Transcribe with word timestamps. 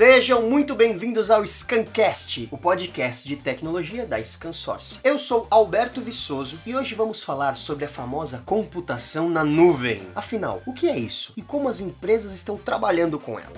Sejam 0.00 0.40
muito 0.40 0.74
bem-vindos 0.74 1.30
ao 1.30 1.46
Scancast, 1.46 2.48
o 2.50 2.56
podcast 2.56 3.28
de 3.28 3.36
tecnologia 3.36 4.06
da 4.06 4.18
ScanSource. 4.18 4.98
Eu 5.04 5.18
sou 5.18 5.46
Alberto 5.50 6.00
Viçoso 6.00 6.58
e 6.64 6.74
hoje 6.74 6.94
vamos 6.94 7.22
falar 7.22 7.54
sobre 7.58 7.84
a 7.84 7.88
famosa 7.88 8.42
computação 8.46 9.28
na 9.28 9.44
nuvem. 9.44 10.00
Afinal, 10.14 10.62
o 10.64 10.72
que 10.72 10.88
é 10.88 10.98
isso 10.98 11.34
e 11.36 11.42
como 11.42 11.68
as 11.68 11.80
empresas 11.80 12.32
estão 12.32 12.56
trabalhando 12.56 13.18
com 13.18 13.38
ela? 13.38 13.52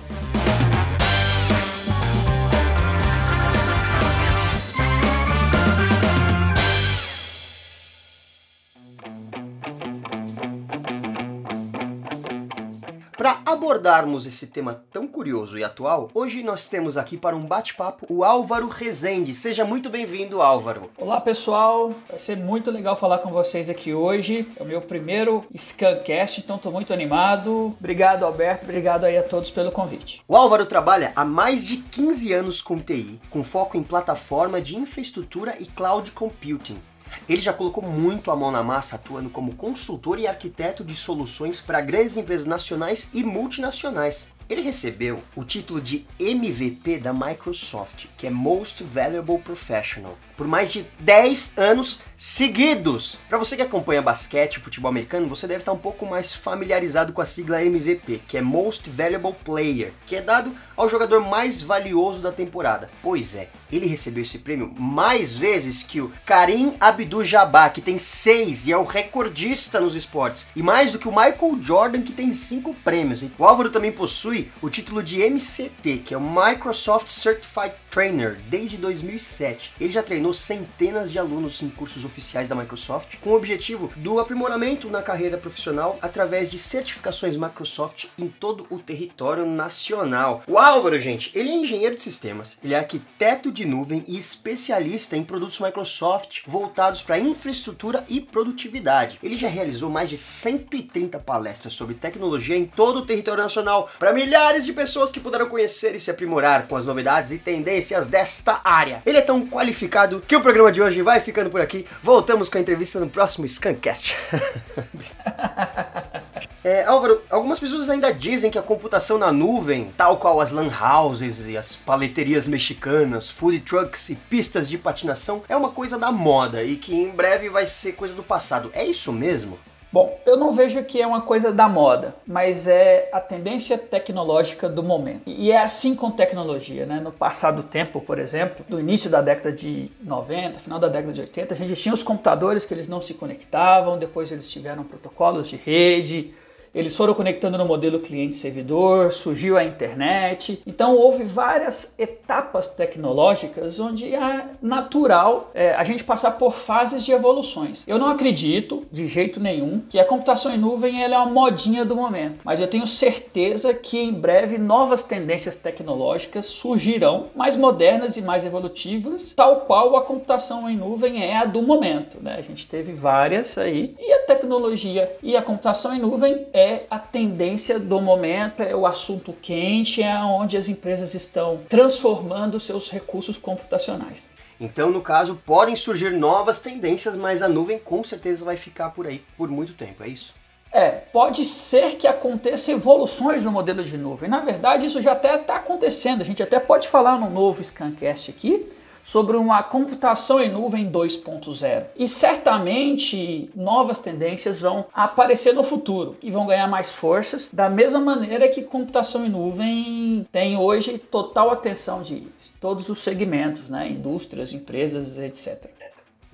Para 13.22 13.38
abordarmos 13.46 14.26
esse 14.26 14.48
tema 14.48 14.82
tão 14.90 15.06
curioso 15.06 15.56
e 15.56 15.62
atual, 15.62 16.10
hoje 16.12 16.42
nós 16.42 16.66
temos 16.66 16.96
aqui 16.96 17.16
para 17.16 17.36
um 17.36 17.46
bate-papo 17.46 18.04
o 18.08 18.24
Álvaro 18.24 18.66
Rezende. 18.66 19.32
Seja 19.32 19.64
muito 19.64 19.88
bem-vindo, 19.88 20.42
Álvaro. 20.42 20.90
Olá, 20.98 21.20
pessoal. 21.20 21.94
Vai 22.08 22.18
ser 22.18 22.36
muito 22.36 22.68
legal 22.68 22.96
falar 22.96 23.18
com 23.18 23.30
vocês 23.30 23.70
aqui 23.70 23.94
hoje. 23.94 24.48
É 24.56 24.62
o 24.64 24.66
meu 24.66 24.80
primeiro 24.80 25.44
Scancast, 25.56 26.40
então 26.40 26.56
estou 26.56 26.72
muito 26.72 26.92
animado. 26.92 27.72
Obrigado, 27.78 28.24
Alberto. 28.24 28.64
Obrigado 28.64 29.04
aí 29.04 29.16
a 29.16 29.22
todos 29.22 29.52
pelo 29.52 29.70
convite. 29.70 30.20
O 30.26 30.34
Álvaro 30.34 30.66
trabalha 30.66 31.12
há 31.14 31.24
mais 31.24 31.64
de 31.64 31.76
15 31.76 32.32
anos 32.32 32.60
com 32.60 32.80
TI, 32.80 33.20
com 33.30 33.44
foco 33.44 33.76
em 33.76 33.84
plataforma 33.84 34.60
de 34.60 34.76
infraestrutura 34.76 35.54
e 35.60 35.66
cloud 35.66 36.10
computing. 36.10 36.82
Ele 37.28 37.40
já 37.40 37.52
colocou 37.52 37.82
muito 37.82 38.30
a 38.30 38.36
mão 38.36 38.50
na 38.50 38.62
massa 38.62 38.96
atuando 38.96 39.30
como 39.30 39.54
consultor 39.54 40.18
e 40.18 40.26
arquiteto 40.26 40.84
de 40.84 40.94
soluções 40.94 41.60
para 41.60 41.80
grandes 41.80 42.16
empresas 42.16 42.46
nacionais 42.46 43.08
e 43.12 43.22
multinacionais. 43.22 44.26
Ele 44.52 44.60
recebeu 44.60 45.18
o 45.34 45.44
título 45.44 45.80
de 45.80 46.06
MVP 46.20 46.98
da 46.98 47.10
Microsoft, 47.10 48.04
que 48.18 48.26
é 48.26 48.30
Most 48.30 48.84
Valuable 48.84 49.38
Professional, 49.38 50.14
por 50.36 50.46
mais 50.46 50.70
de 50.70 50.86
10 51.00 51.54
anos 51.56 52.00
seguidos. 52.14 53.18
Para 53.30 53.38
você 53.38 53.56
que 53.56 53.62
acompanha 53.62 54.02
basquete 54.02 54.56
e 54.56 54.60
futebol 54.60 54.90
americano, 54.90 55.26
você 55.26 55.46
deve 55.46 55.60
estar 55.60 55.72
um 55.72 55.78
pouco 55.78 56.04
mais 56.04 56.34
familiarizado 56.34 57.14
com 57.14 57.22
a 57.22 57.24
sigla 57.24 57.64
MVP, 57.64 58.20
que 58.28 58.36
é 58.36 58.42
Most 58.42 58.90
Valuable 58.90 59.34
Player, 59.42 59.90
que 60.06 60.16
é 60.16 60.20
dado 60.20 60.52
ao 60.76 60.86
jogador 60.86 61.20
mais 61.20 61.62
valioso 61.62 62.20
da 62.20 62.30
temporada. 62.30 62.90
Pois 63.02 63.34
é, 63.34 63.48
ele 63.70 63.86
recebeu 63.86 64.22
esse 64.22 64.38
prêmio 64.38 64.70
mais 64.76 65.34
vezes 65.34 65.82
que 65.82 66.00
o 66.00 66.12
Karim 66.26 66.74
Abdul-Jabbar, 66.78 67.72
que 67.72 67.80
tem 67.80 67.98
seis 67.98 68.66
e 68.66 68.72
é 68.72 68.76
o 68.76 68.84
recordista 68.84 69.80
nos 69.80 69.94
esportes, 69.94 70.46
e 70.54 70.62
mais 70.62 70.92
do 70.92 70.98
que 70.98 71.08
o 71.08 71.10
Michael 71.10 71.58
Jordan, 71.62 72.02
que 72.02 72.12
tem 72.12 72.34
cinco 72.34 72.74
prêmios. 72.74 73.22
Hein? 73.22 73.32
O 73.38 73.44
Álvaro 73.46 73.70
também 73.70 73.92
possui 73.92 74.41
o 74.60 74.70
título 74.70 75.02
de 75.02 75.18
MCT, 75.28 76.02
que 76.04 76.14
é 76.14 76.16
o 76.16 76.20
Microsoft 76.20 77.08
Certified 77.08 77.74
Trainer, 77.92 78.38
desde 78.48 78.78
2007. 78.78 79.74
Ele 79.78 79.92
já 79.92 80.02
treinou 80.02 80.32
centenas 80.32 81.12
de 81.12 81.18
alunos 81.18 81.60
em 81.60 81.68
cursos 81.68 82.06
oficiais 82.06 82.48
da 82.48 82.54
Microsoft, 82.54 83.16
com 83.20 83.30
o 83.30 83.36
objetivo 83.36 83.92
do 83.96 84.18
aprimoramento 84.18 84.88
na 84.88 85.02
carreira 85.02 85.36
profissional 85.36 85.98
através 86.00 86.50
de 86.50 86.58
certificações 86.58 87.36
Microsoft 87.36 88.06
em 88.18 88.28
todo 88.28 88.66
o 88.70 88.78
território 88.78 89.44
nacional. 89.44 90.42
O 90.46 90.56
Álvaro, 90.56 90.98
gente, 90.98 91.30
ele 91.34 91.50
é 91.50 91.54
engenheiro 91.54 91.94
de 91.94 92.00
sistemas, 92.00 92.56
ele 92.64 92.72
é 92.72 92.78
arquiteto 92.78 93.52
de 93.52 93.66
nuvem 93.66 94.02
e 94.08 94.16
especialista 94.16 95.14
em 95.14 95.22
produtos 95.22 95.60
Microsoft 95.60 96.40
voltados 96.46 97.02
para 97.02 97.18
infraestrutura 97.18 98.06
e 98.08 98.22
produtividade. 98.22 99.18
Ele 99.22 99.36
já 99.36 99.48
realizou 99.48 99.90
mais 99.90 100.08
de 100.08 100.16
130 100.16 101.18
palestras 101.18 101.74
sobre 101.74 101.94
tecnologia 101.94 102.56
em 102.56 102.64
todo 102.64 103.00
o 103.00 103.06
território 103.06 103.42
nacional 103.42 103.90
para 103.98 104.14
milhares 104.14 104.64
de 104.64 104.72
pessoas 104.72 105.12
que 105.12 105.20
puderam 105.20 105.46
conhecer 105.46 105.94
e 105.94 106.00
se 106.00 106.10
aprimorar 106.10 106.66
com 106.66 106.74
as 106.74 106.86
novidades 106.86 107.32
e 107.32 107.38
tendências 107.38 107.81
desta 108.08 108.60
área. 108.64 109.02
Ele 109.04 109.18
é 109.18 109.22
tão 109.22 109.46
qualificado 109.46 110.22
que 110.26 110.36
o 110.36 110.40
programa 110.40 110.70
de 110.70 110.80
hoje 110.80 111.02
vai 111.02 111.20
ficando 111.20 111.50
por 111.50 111.60
aqui. 111.60 111.86
Voltamos 112.02 112.48
com 112.48 112.58
a 112.58 112.60
entrevista 112.60 113.00
no 113.00 113.08
próximo 113.08 113.46
Scancast. 113.46 114.16
É, 116.64 116.84
Álvaro, 116.84 117.20
algumas 117.28 117.58
pessoas 117.58 117.90
ainda 117.90 118.14
dizem 118.14 118.48
que 118.48 118.58
a 118.58 118.62
computação 118.62 119.18
na 119.18 119.32
nuvem, 119.32 119.92
tal 119.96 120.18
qual 120.18 120.40
as 120.40 120.52
lan 120.52 120.70
houses 120.70 121.48
e 121.48 121.56
as 121.56 121.74
paleterias 121.74 122.46
mexicanas, 122.46 123.28
food 123.28 123.58
trucks 123.60 124.10
e 124.10 124.14
pistas 124.14 124.68
de 124.68 124.78
patinação, 124.78 125.42
é 125.48 125.56
uma 125.56 125.70
coisa 125.70 125.98
da 125.98 126.12
moda 126.12 126.62
e 126.62 126.76
que 126.76 126.94
em 126.94 127.10
breve 127.10 127.48
vai 127.48 127.66
ser 127.66 127.92
coisa 127.94 128.14
do 128.14 128.22
passado. 128.22 128.70
É 128.74 128.84
isso 128.84 129.12
mesmo? 129.12 129.58
Bom, 129.92 130.18
eu 130.24 130.38
não 130.38 130.52
vejo 130.52 130.82
que 130.84 131.02
é 131.02 131.06
uma 131.06 131.20
coisa 131.20 131.52
da 131.52 131.68
moda, 131.68 132.14
mas 132.26 132.66
é 132.66 133.10
a 133.12 133.20
tendência 133.20 133.76
tecnológica 133.76 134.66
do 134.66 134.82
momento. 134.82 135.24
E 135.26 135.52
é 135.52 135.60
assim 135.60 135.94
com 135.94 136.10
tecnologia, 136.10 136.86
né? 136.86 136.98
No 136.98 137.12
passado 137.12 137.62
tempo, 137.62 138.00
por 138.00 138.18
exemplo, 138.18 138.64
do 138.66 138.80
início 138.80 139.10
da 139.10 139.20
década 139.20 139.52
de 139.52 139.90
90, 140.02 140.60
final 140.60 140.78
da 140.78 140.88
década 140.88 141.12
de 141.12 141.20
80, 141.20 141.52
a 141.52 141.56
gente 141.56 141.74
tinha 141.74 141.94
os 141.94 142.02
computadores 142.02 142.64
que 142.64 142.72
eles 142.72 142.88
não 142.88 143.02
se 143.02 143.12
conectavam, 143.12 143.98
depois 143.98 144.32
eles 144.32 144.50
tiveram 144.50 144.82
protocolos 144.82 145.46
de 145.48 145.56
rede, 145.56 146.32
eles 146.74 146.96
foram 146.96 147.14
conectando 147.14 147.58
no 147.58 147.66
modelo 147.66 148.00
cliente-servidor, 148.00 149.12
surgiu 149.12 149.56
a 149.56 149.64
internet. 149.64 150.62
Então 150.66 150.96
houve 150.96 151.24
várias 151.24 151.94
etapas 151.98 152.66
tecnológicas 152.66 153.78
onde 153.78 154.14
é 154.14 154.46
natural 154.60 155.50
é, 155.54 155.74
a 155.74 155.84
gente 155.84 156.02
passar 156.02 156.32
por 156.32 156.54
fases 156.54 157.04
de 157.04 157.12
evoluções. 157.12 157.82
Eu 157.86 157.98
não 157.98 158.08
acredito 158.08 158.84
de 158.90 159.06
jeito 159.06 159.38
nenhum 159.38 159.82
que 159.88 159.98
a 159.98 160.04
computação 160.04 160.52
em 160.52 160.58
nuvem 160.58 161.02
é 161.02 161.08
uma 161.08 161.26
modinha 161.26 161.84
do 161.84 161.94
momento, 161.94 162.40
mas 162.44 162.60
eu 162.60 162.68
tenho 162.68 162.86
certeza 162.86 163.74
que 163.74 163.98
em 163.98 164.12
breve 164.12 164.56
novas 164.56 165.02
tendências 165.02 165.56
tecnológicas 165.56 166.46
surgirão, 166.46 167.26
mais 167.34 167.56
modernas 167.56 168.16
e 168.16 168.22
mais 168.22 168.46
evolutivas, 168.46 169.32
tal 169.32 169.62
qual 169.62 169.96
a 169.96 170.02
computação 170.02 170.68
em 170.70 170.76
nuvem 170.76 171.22
é 171.22 171.36
a 171.36 171.44
do 171.44 171.62
momento. 171.62 172.18
Né? 172.20 172.36
A 172.38 172.42
gente 172.42 172.66
teve 172.66 172.92
várias 172.92 173.58
aí 173.58 173.94
e 173.98 174.12
a 174.12 174.20
tecnologia 174.20 175.16
e 175.22 175.36
a 175.36 175.42
computação 175.42 175.94
em 175.94 175.98
nuvem 175.98 176.46
é 176.52 176.61
é 176.62 176.86
a 176.90 176.98
tendência 176.98 177.78
do 177.78 178.00
momento, 178.00 178.62
é 178.62 178.74
o 178.74 178.86
assunto 178.86 179.32
quente, 179.32 180.02
é 180.02 180.16
onde 180.18 180.56
as 180.56 180.68
empresas 180.68 181.14
estão 181.14 181.60
transformando 181.68 182.60
seus 182.60 182.90
recursos 182.90 183.36
computacionais. 183.36 184.26
Então, 184.60 184.90
no 184.90 185.00
caso, 185.00 185.40
podem 185.44 185.74
surgir 185.74 186.10
novas 186.12 186.60
tendências, 186.60 187.16
mas 187.16 187.42
a 187.42 187.48
nuvem 187.48 187.78
com 187.78 188.04
certeza 188.04 188.44
vai 188.44 188.56
ficar 188.56 188.90
por 188.90 189.06
aí 189.06 189.24
por 189.36 189.48
muito 189.48 189.74
tempo, 189.74 190.04
é 190.04 190.08
isso? 190.08 190.34
É, 190.70 190.88
pode 190.90 191.44
ser 191.44 191.96
que 191.96 192.06
aconteça 192.06 192.72
evoluções 192.72 193.44
no 193.44 193.50
modelo 193.50 193.84
de 193.84 193.98
nuvem. 193.98 194.30
Na 194.30 194.40
verdade, 194.40 194.86
isso 194.86 195.02
já 195.02 195.12
até 195.12 195.34
está 195.34 195.56
acontecendo. 195.56 196.22
A 196.22 196.24
gente 196.24 196.42
até 196.42 196.58
pode 196.58 196.88
falar 196.88 197.18
no 197.18 197.28
novo 197.28 197.62
Scancast 197.62 198.30
aqui, 198.30 198.66
sobre 199.04 199.36
uma 199.36 199.62
computação 199.62 200.40
em 200.40 200.50
nuvem 200.50 200.90
2.0. 200.90 201.84
E 201.96 202.08
certamente 202.08 203.50
novas 203.54 203.98
tendências 203.98 204.60
vão 204.60 204.86
aparecer 204.92 205.52
no 205.54 205.62
futuro 205.62 206.16
e 206.22 206.30
vão 206.30 206.46
ganhar 206.46 206.68
mais 206.68 206.90
forças, 206.90 207.48
da 207.52 207.68
mesma 207.68 208.00
maneira 208.00 208.48
que 208.48 208.62
computação 208.62 209.26
em 209.26 209.28
nuvem 209.28 210.26
tem 210.30 210.56
hoje 210.56 210.98
total 210.98 211.50
atenção 211.50 212.02
de 212.02 212.26
todos 212.60 212.88
os 212.88 212.98
segmentos, 213.00 213.68
né? 213.68 213.88
indústrias, 213.88 214.52
empresas, 214.52 215.18
etc. 215.18 215.70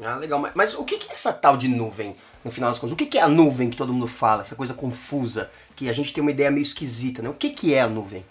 Ah, 0.02 0.16
legal. 0.16 0.38
Mas, 0.38 0.52
mas 0.54 0.74
o 0.74 0.84
que 0.84 0.94
é 0.94 1.12
essa 1.12 1.32
tal 1.32 1.56
de 1.56 1.68
nuvem? 1.68 2.14
no 2.44 2.52
final 2.52 2.70
das 2.70 2.78
contas. 2.78 2.92
O 2.92 2.96
que 2.96 3.18
é 3.18 3.20
a 3.20 3.28
nuvem 3.28 3.68
que 3.68 3.76
todo 3.76 3.92
mundo 3.92 4.06
fala, 4.06 4.42
essa 4.42 4.54
coisa 4.54 4.72
confusa, 4.72 5.50
que 5.74 5.88
a 5.88 5.92
gente 5.92 6.12
tem 6.12 6.22
uma 6.22 6.30
ideia 6.30 6.50
meio 6.50 6.62
esquisita, 6.62 7.20
né? 7.20 7.28
O 7.28 7.34
que 7.34 7.74
é 7.74 7.80
a 7.80 7.88
nuvem? 7.88 8.24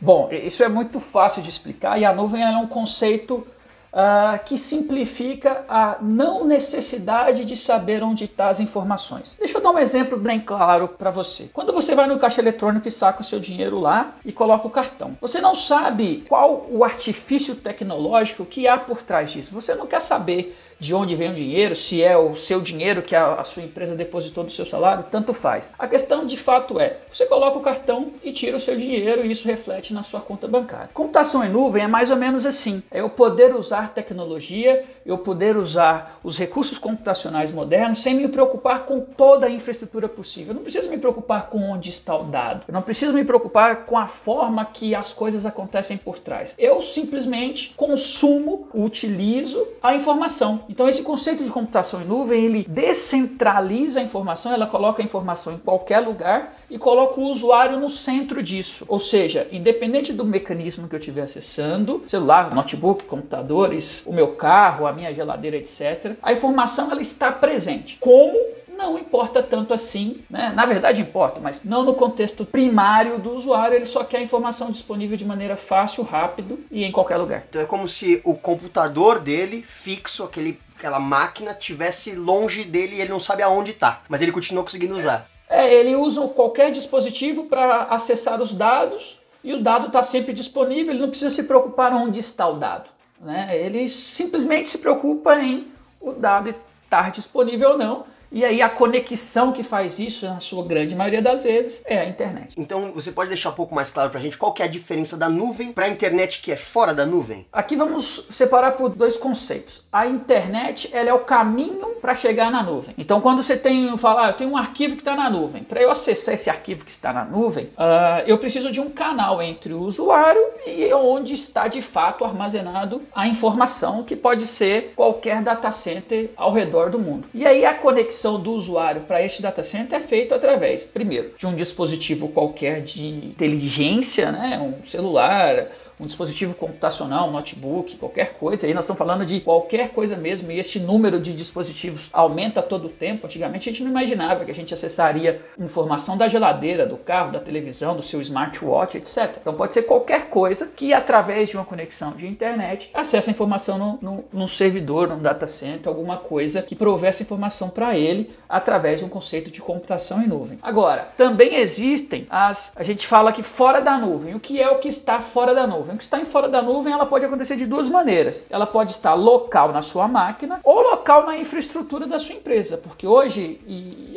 Bom, 0.00 0.30
isso 0.32 0.64
é 0.64 0.68
muito 0.68 0.98
fácil 0.98 1.42
de 1.42 1.50
explicar 1.50 2.00
e 2.00 2.04
a 2.06 2.14
nuvem 2.14 2.42
é 2.42 2.56
um 2.56 2.66
conceito 2.66 3.46
uh, 3.92 4.42
que 4.44 4.56
simplifica 4.58 5.64
a 5.68 5.98
não 6.00 6.44
necessidade 6.44 7.44
de 7.44 7.56
saber 7.56 8.02
onde 8.02 8.24
estão 8.24 8.46
tá 8.46 8.50
as 8.50 8.60
informações. 8.60 9.36
Deixa 9.38 9.58
eu 9.58 9.62
dar 9.62 9.70
um 9.70 9.78
exemplo 9.78 10.18
bem 10.18 10.40
claro 10.40 10.88
para 10.88 11.10
você. 11.10 11.50
Quando 11.52 11.72
você 11.72 11.94
vai 11.94 12.06
no 12.06 12.18
caixa 12.18 12.40
eletrônico 12.40 12.88
e 12.88 12.90
saca 12.90 13.20
o 13.20 13.24
seu 13.24 13.38
dinheiro 13.38 13.78
lá 13.78 14.14
e 14.24 14.32
coloca 14.32 14.66
o 14.66 14.70
cartão, 14.70 15.16
você 15.20 15.40
não 15.40 15.54
sabe 15.54 16.24
qual 16.28 16.66
o 16.70 16.84
artifício 16.84 17.54
tecnológico 17.54 18.44
que 18.44 18.66
há 18.66 18.78
por 18.78 19.02
trás 19.02 19.30
disso. 19.30 19.54
Você 19.54 19.74
não 19.74 19.86
quer 19.86 20.00
saber 20.00 20.56
de 20.80 20.94
onde 20.94 21.14
vem 21.14 21.30
o 21.30 21.34
dinheiro, 21.34 21.76
se 21.76 22.02
é 22.02 22.16
o 22.16 22.34
seu 22.34 22.58
dinheiro 22.58 23.02
que 23.02 23.14
a, 23.14 23.34
a, 23.34 23.44
sua 23.44 23.62
empresa 23.62 23.94
depositou 23.94 24.42
do 24.42 24.50
seu 24.50 24.64
salário, 24.64 25.04
tanto 25.10 25.34
faz. 25.34 25.70
A 25.78 25.86
questão 25.86 26.26
de 26.26 26.38
fato 26.38 26.80
é, 26.80 26.96
você 27.12 27.26
coloca 27.26 27.58
o 27.58 27.62
cartão 27.62 28.12
e 28.24 28.32
tira 28.32 28.56
o 28.56 28.60
seu 28.60 28.76
dinheiro 28.76 29.24
e 29.24 29.30
isso 29.30 29.46
reflete 29.46 29.92
na 29.92 30.02
sua 30.02 30.20
conta 30.20 30.48
bancária. 30.48 30.88
Computação 30.94 31.44
em 31.44 31.50
nuvem 31.50 31.84
é 31.84 31.86
mais 31.86 32.10
ou 32.10 32.16
menos 32.16 32.46
assim, 32.46 32.82
é 32.90 33.00
eu 33.00 33.10
poder 33.10 33.54
usar 33.54 33.79
tecnologia, 33.88 34.84
eu 35.04 35.18
poder 35.18 35.56
usar 35.56 36.20
os 36.22 36.38
recursos 36.38 36.78
computacionais 36.78 37.50
modernos 37.50 38.02
sem 38.02 38.14
me 38.14 38.28
preocupar 38.28 38.84
com 38.84 39.00
toda 39.00 39.46
a 39.46 39.50
infraestrutura 39.50 40.08
possível. 40.08 40.50
Eu 40.50 40.56
não 40.56 40.62
preciso 40.62 40.88
me 40.88 40.98
preocupar 40.98 41.48
com 41.48 41.70
onde 41.70 41.90
está 41.90 42.14
o 42.14 42.24
dado, 42.24 42.64
eu 42.68 42.74
não 42.74 42.82
preciso 42.82 43.12
me 43.12 43.24
preocupar 43.24 43.86
com 43.86 43.98
a 43.98 44.06
forma 44.06 44.64
que 44.64 44.94
as 44.94 45.12
coisas 45.12 45.44
acontecem 45.44 45.96
por 45.96 46.18
trás. 46.18 46.54
Eu 46.58 46.80
simplesmente 46.82 47.74
consumo, 47.76 48.68
utilizo 48.74 49.66
a 49.82 49.94
informação 49.94 50.60
então 50.68 50.88
esse 50.88 51.02
conceito 51.02 51.44
de 51.44 51.50
computação 51.50 52.00
em 52.00 52.04
nuvem, 52.04 52.44
ele 52.44 52.66
descentraliza 52.68 54.00
a 54.00 54.02
informação, 54.02 54.52
ela 54.52 54.66
coloca 54.66 55.02
a 55.02 55.04
informação 55.04 55.52
em 55.52 55.58
qualquer 55.58 56.00
lugar 56.00 56.54
e 56.70 56.78
coloco 56.78 57.20
o 57.20 57.30
usuário 57.30 57.78
no 57.78 57.88
centro 57.88 58.42
disso. 58.42 58.84
Ou 58.88 58.98
seja, 58.98 59.48
independente 59.50 60.12
do 60.12 60.24
mecanismo 60.24 60.88
que 60.88 60.94
eu 60.94 60.98
estiver 60.98 61.22
acessando, 61.22 62.02
celular, 62.06 62.54
notebook, 62.54 63.04
computadores, 63.04 64.04
o 64.06 64.12
meu 64.12 64.36
carro, 64.36 64.86
a 64.86 64.92
minha 64.92 65.12
geladeira, 65.12 65.56
etc., 65.56 66.12
a 66.22 66.32
informação 66.32 66.90
ela 66.90 67.02
está 67.02 67.32
presente. 67.32 67.98
Como 68.00 68.38
não 68.80 68.98
importa 68.98 69.42
tanto 69.42 69.74
assim, 69.74 70.22
né? 70.30 70.52
Na 70.54 70.64
verdade 70.64 71.02
importa, 71.02 71.38
mas 71.38 71.62
não 71.62 71.84
no 71.84 71.92
contexto 71.92 72.46
primário 72.46 73.18
do 73.18 73.34
usuário, 73.34 73.76
ele 73.76 73.84
só 73.84 74.02
quer 74.02 74.18
a 74.18 74.22
informação 74.22 74.70
disponível 74.70 75.18
de 75.18 75.24
maneira 75.24 75.54
fácil, 75.54 76.02
rápido 76.02 76.58
e 76.70 76.82
em 76.82 76.90
qualquer 76.90 77.18
lugar. 77.18 77.44
Então 77.48 77.60
é 77.60 77.66
como 77.66 77.86
se 77.86 78.22
o 78.24 78.34
computador 78.34 79.18
dele, 79.18 79.62
fixo, 79.62 80.24
aquele, 80.24 80.58
aquela 80.78 80.98
máquina, 80.98 81.52
tivesse 81.52 82.14
longe 82.14 82.64
dele 82.64 82.96
e 82.96 83.00
ele 83.02 83.10
não 83.10 83.20
sabe 83.20 83.42
aonde 83.42 83.72
está, 83.72 84.00
mas 84.08 84.22
ele 84.22 84.32
continua 84.32 84.62
conseguindo 84.62 84.96
usar. 84.96 85.28
É, 85.28 85.39
ele 85.50 85.96
usa 85.96 86.26
qualquer 86.28 86.70
dispositivo 86.70 87.44
para 87.44 87.84
acessar 87.84 88.40
os 88.40 88.54
dados 88.54 89.18
e 89.42 89.52
o 89.52 89.60
dado 89.60 89.86
está 89.86 90.02
sempre 90.02 90.32
disponível, 90.32 90.92
ele 90.92 91.00
não 91.00 91.08
precisa 91.08 91.30
se 91.30 91.44
preocupar 91.44 91.92
onde 91.92 92.20
está 92.20 92.46
o 92.46 92.54
dado. 92.54 92.88
Né? 93.20 93.50
Ele 93.58 93.88
simplesmente 93.88 94.68
se 94.68 94.78
preocupa 94.78 95.34
em 95.36 95.66
o 96.00 96.12
dado 96.12 96.54
estar 96.84 97.10
disponível 97.10 97.70
ou 97.70 97.78
não 97.78 98.04
e 98.30 98.44
aí 98.44 98.62
a 98.62 98.68
conexão 98.68 99.52
que 99.52 99.62
faz 99.62 99.98
isso, 99.98 100.26
na 100.26 100.40
sua 100.40 100.64
grande 100.64 100.94
maioria 100.94 101.20
das 101.20 101.42
vezes, 101.42 101.82
é 101.84 101.98
a 101.98 102.08
internet. 102.08 102.54
Então 102.56 102.92
você 102.92 103.10
pode 103.10 103.28
deixar 103.28 103.50
um 103.50 103.54
pouco 103.54 103.74
mais 103.74 103.90
claro 103.90 104.10
pra 104.10 104.20
gente 104.20 104.38
qual 104.38 104.52
que 104.52 104.62
é 104.62 104.66
a 104.66 104.68
diferença 104.68 105.16
da 105.16 105.28
nuvem 105.28 105.72
para 105.72 105.86
a 105.86 105.88
internet 105.88 106.40
que 106.40 106.52
é 106.52 106.56
fora 106.56 106.94
da 106.94 107.04
nuvem? 107.04 107.46
Aqui 107.52 107.76
vamos 107.76 108.26
separar 108.30 108.72
por 108.72 108.90
dois 108.90 109.16
conceitos. 109.16 109.82
A 109.90 110.06
internet 110.06 110.88
ela 110.92 111.10
é 111.10 111.12
o 111.14 111.20
caminho 111.20 111.96
para 112.00 112.14
chegar 112.14 112.50
na 112.50 112.62
nuvem. 112.62 112.94
Então 112.96 113.20
quando 113.20 113.42
você 113.42 113.56
tem 113.56 113.96
falar, 113.98 114.26
ah, 114.26 114.30
eu 114.30 114.34
tenho 114.34 114.50
um 114.50 114.56
arquivo 114.56 114.94
que 114.94 115.02
está 115.02 115.16
na 115.16 115.28
nuvem. 115.28 115.64
Para 115.64 115.82
eu 115.82 115.90
acessar 115.90 116.34
esse 116.34 116.48
arquivo 116.48 116.84
que 116.84 116.90
está 116.90 117.12
na 117.12 117.24
nuvem, 117.24 117.66
uh, 117.66 118.22
eu 118.26 118.38
preciso 118.38 118.70
de 118.70 118.80
um 118.80 118.90
canal 118.90 119.42
entre 119.42 119.72
o 119.72 119.80
usuário 119.80 120.40
e 120.66 120.92
onde 120.94 121.34
está 121.34 121.68
de 121.68 121.82
fato 121.82 122.24
armazenado 122.24 123.02
a 123.14 123.26
informação, 123.26 124.04
que 124.04 124.14
pode 124.14 124.46
ser 124.46 124.92
qualquer 124.94 125.42
data 125.42 125.72
center 125.72 126.30
ao 126.36 126.52
redor 126.52 126.90
do 126.90 126.98
mundo. 126.98 127.28
E 127.34 127.46
aí 127.46 127.64
a 127.64 127.74
conexão 127.74 128.19
conexão 128.20 128.40
do 128.40 128.52
usuário 128.52 129.02
para 129.02 129.24
este 129.24 129.40
data 129.40 129.62
center 129.62 129.98
é 129.98 130.02
feito 130.02 130.34
através, 130.34 130.84
primeiro, 130.84 131.32
de 131.38 131.46
um 131.46 131.54
dispositivo 131.54 132.28
qualquer 132.28 132.82
de 132.82 133.06
inteligência, 133.06 134.30
né, 134.30 134.58
um 134.58 134.84
celular, 134.84 135.68
um 136.00 136.06
dispositivo 136.06 136.54
computacional, 136.54 137.28
um 137.28 137.32
notebook, 137.32 137.96
qualquer 137.96 138.34
coisa. 138.34 138.66
Aí 138.66 138.74
nós 138.74 138.84
estamos 138.84 138.98
falando 138.98 139.26
de 139.26 139.40
qualquer 139.40 139.90
coisa 139.90 140.16
mesmo, 140.16 140.50
e 140.50 140.58
esse 140.58 140.80
número 140.80 141.20
de 141.20 141.34
dispositivos 141.34 142.08
aumenta 142.12 142.62
todo 142.62 142.86
o 142.86 142.88
tempo. 142.88 143.26
Antigamente 143.26 143.68
a 143.68 143.72
gente 143.72 143.82
não 143.82 143.90
imaginava 143.90 144.44
que 144.44 144.50
a 144.50 144.54
gente 144.54 144.72
acessaria 144.72 145.42
informação 145.58 146.16
da 146.16 146.26
geladeira, 146.26 146.86
do 146.86 146.96
carro, 146.96 147.32
da 147.32 147.40
televisão, 147.40 147.94
do 147.94 148.02
seu 148.02 148.20
smartwatch, 148.20 148.96
etc. 148.96 149.36
Então 149.40 149.54
pode 149.54 149.74
ser 149.74 149.82
qualquer 149.82 150.26
coisa 150.26 150.66
que, 150.66 150.92
através 150.92 151.50
de 151.50 151.56
uma 151.56 151.64
conexão 151.64 152.12
de 152.12 152.26
internet, 152.26 152.90
acesse 152.94 153.28
a 153.28 153.32
informação 153.32 153.78
no, 153.78 153.98
no, 154.00 154.24
num 154.32 154.48
servidor, 154.48 155.08
num 155.08 155.18
data 155.18 155.46
center, 155.46 155.88
alguma 155.88 156.16
coisa 156.16 156.62
que 156.62 156.74
provê 156.74 157.08
essa 157.08 157.22
informação 157.22 157.68
para 157.68 157.96
ele 157.96 158.30
através 158.48 159.00
de 159.00 159.06
um 159.06 159.08
conceito 159.08 159.50
de 159.50 159.60
computação 159.60 160.22
em 160.22 160.26
nuvem. 160.26 160.58
Agora, 160.62 161.08
também 161.16 161.56
existem 161.56 162.26
as. 162.30 162.72
A 162.74 162.82
gente 162.82 163.06
fala 163.06 163.32
que 163.32 163.42
fora 163.42 163.80
da 163.80 163.98
nuvem. 163.98 164.34
O 164.34 164.40
que 164.40 164.60
é 164.60 164.70
o 164.70 164.78
que 164.78 164.88
está 164.88 165.20
fora 165.20 165.54
da 165.54 165.66
nuvem? 165.66 165.89
Nuvem. 165.90 165.94
O 165.94 165.98
que 165.98 166.02
está 166.02 166.20
em 166.20 166.24
fora 166.24 166.48
da 166.48 166.62
nuvem, 166.62 166.92
ela 166.92 167.06
pode 167.06 167.24
acontecer 167.24 167.56
de 167.56 167.66
duas 167.66 167.88
maneiras. 167.88 168.44
Ela 168.48 168.66
pode 168.66 168.92
estar 168.92 169.14
local 169.14 169.72
na 169.72 169.82
sua 169.82 170.06
máquina 170.08 170.60
ou 170.62 170.80
local 170.80 171.26
na 171.26 171.36
infraestrutura 171.36 172.06
da 172.06 172.18
sua 172.18 172.36
empresa, 172.36 172.76
porque 172.76 173.06
hoje 173.06 173.60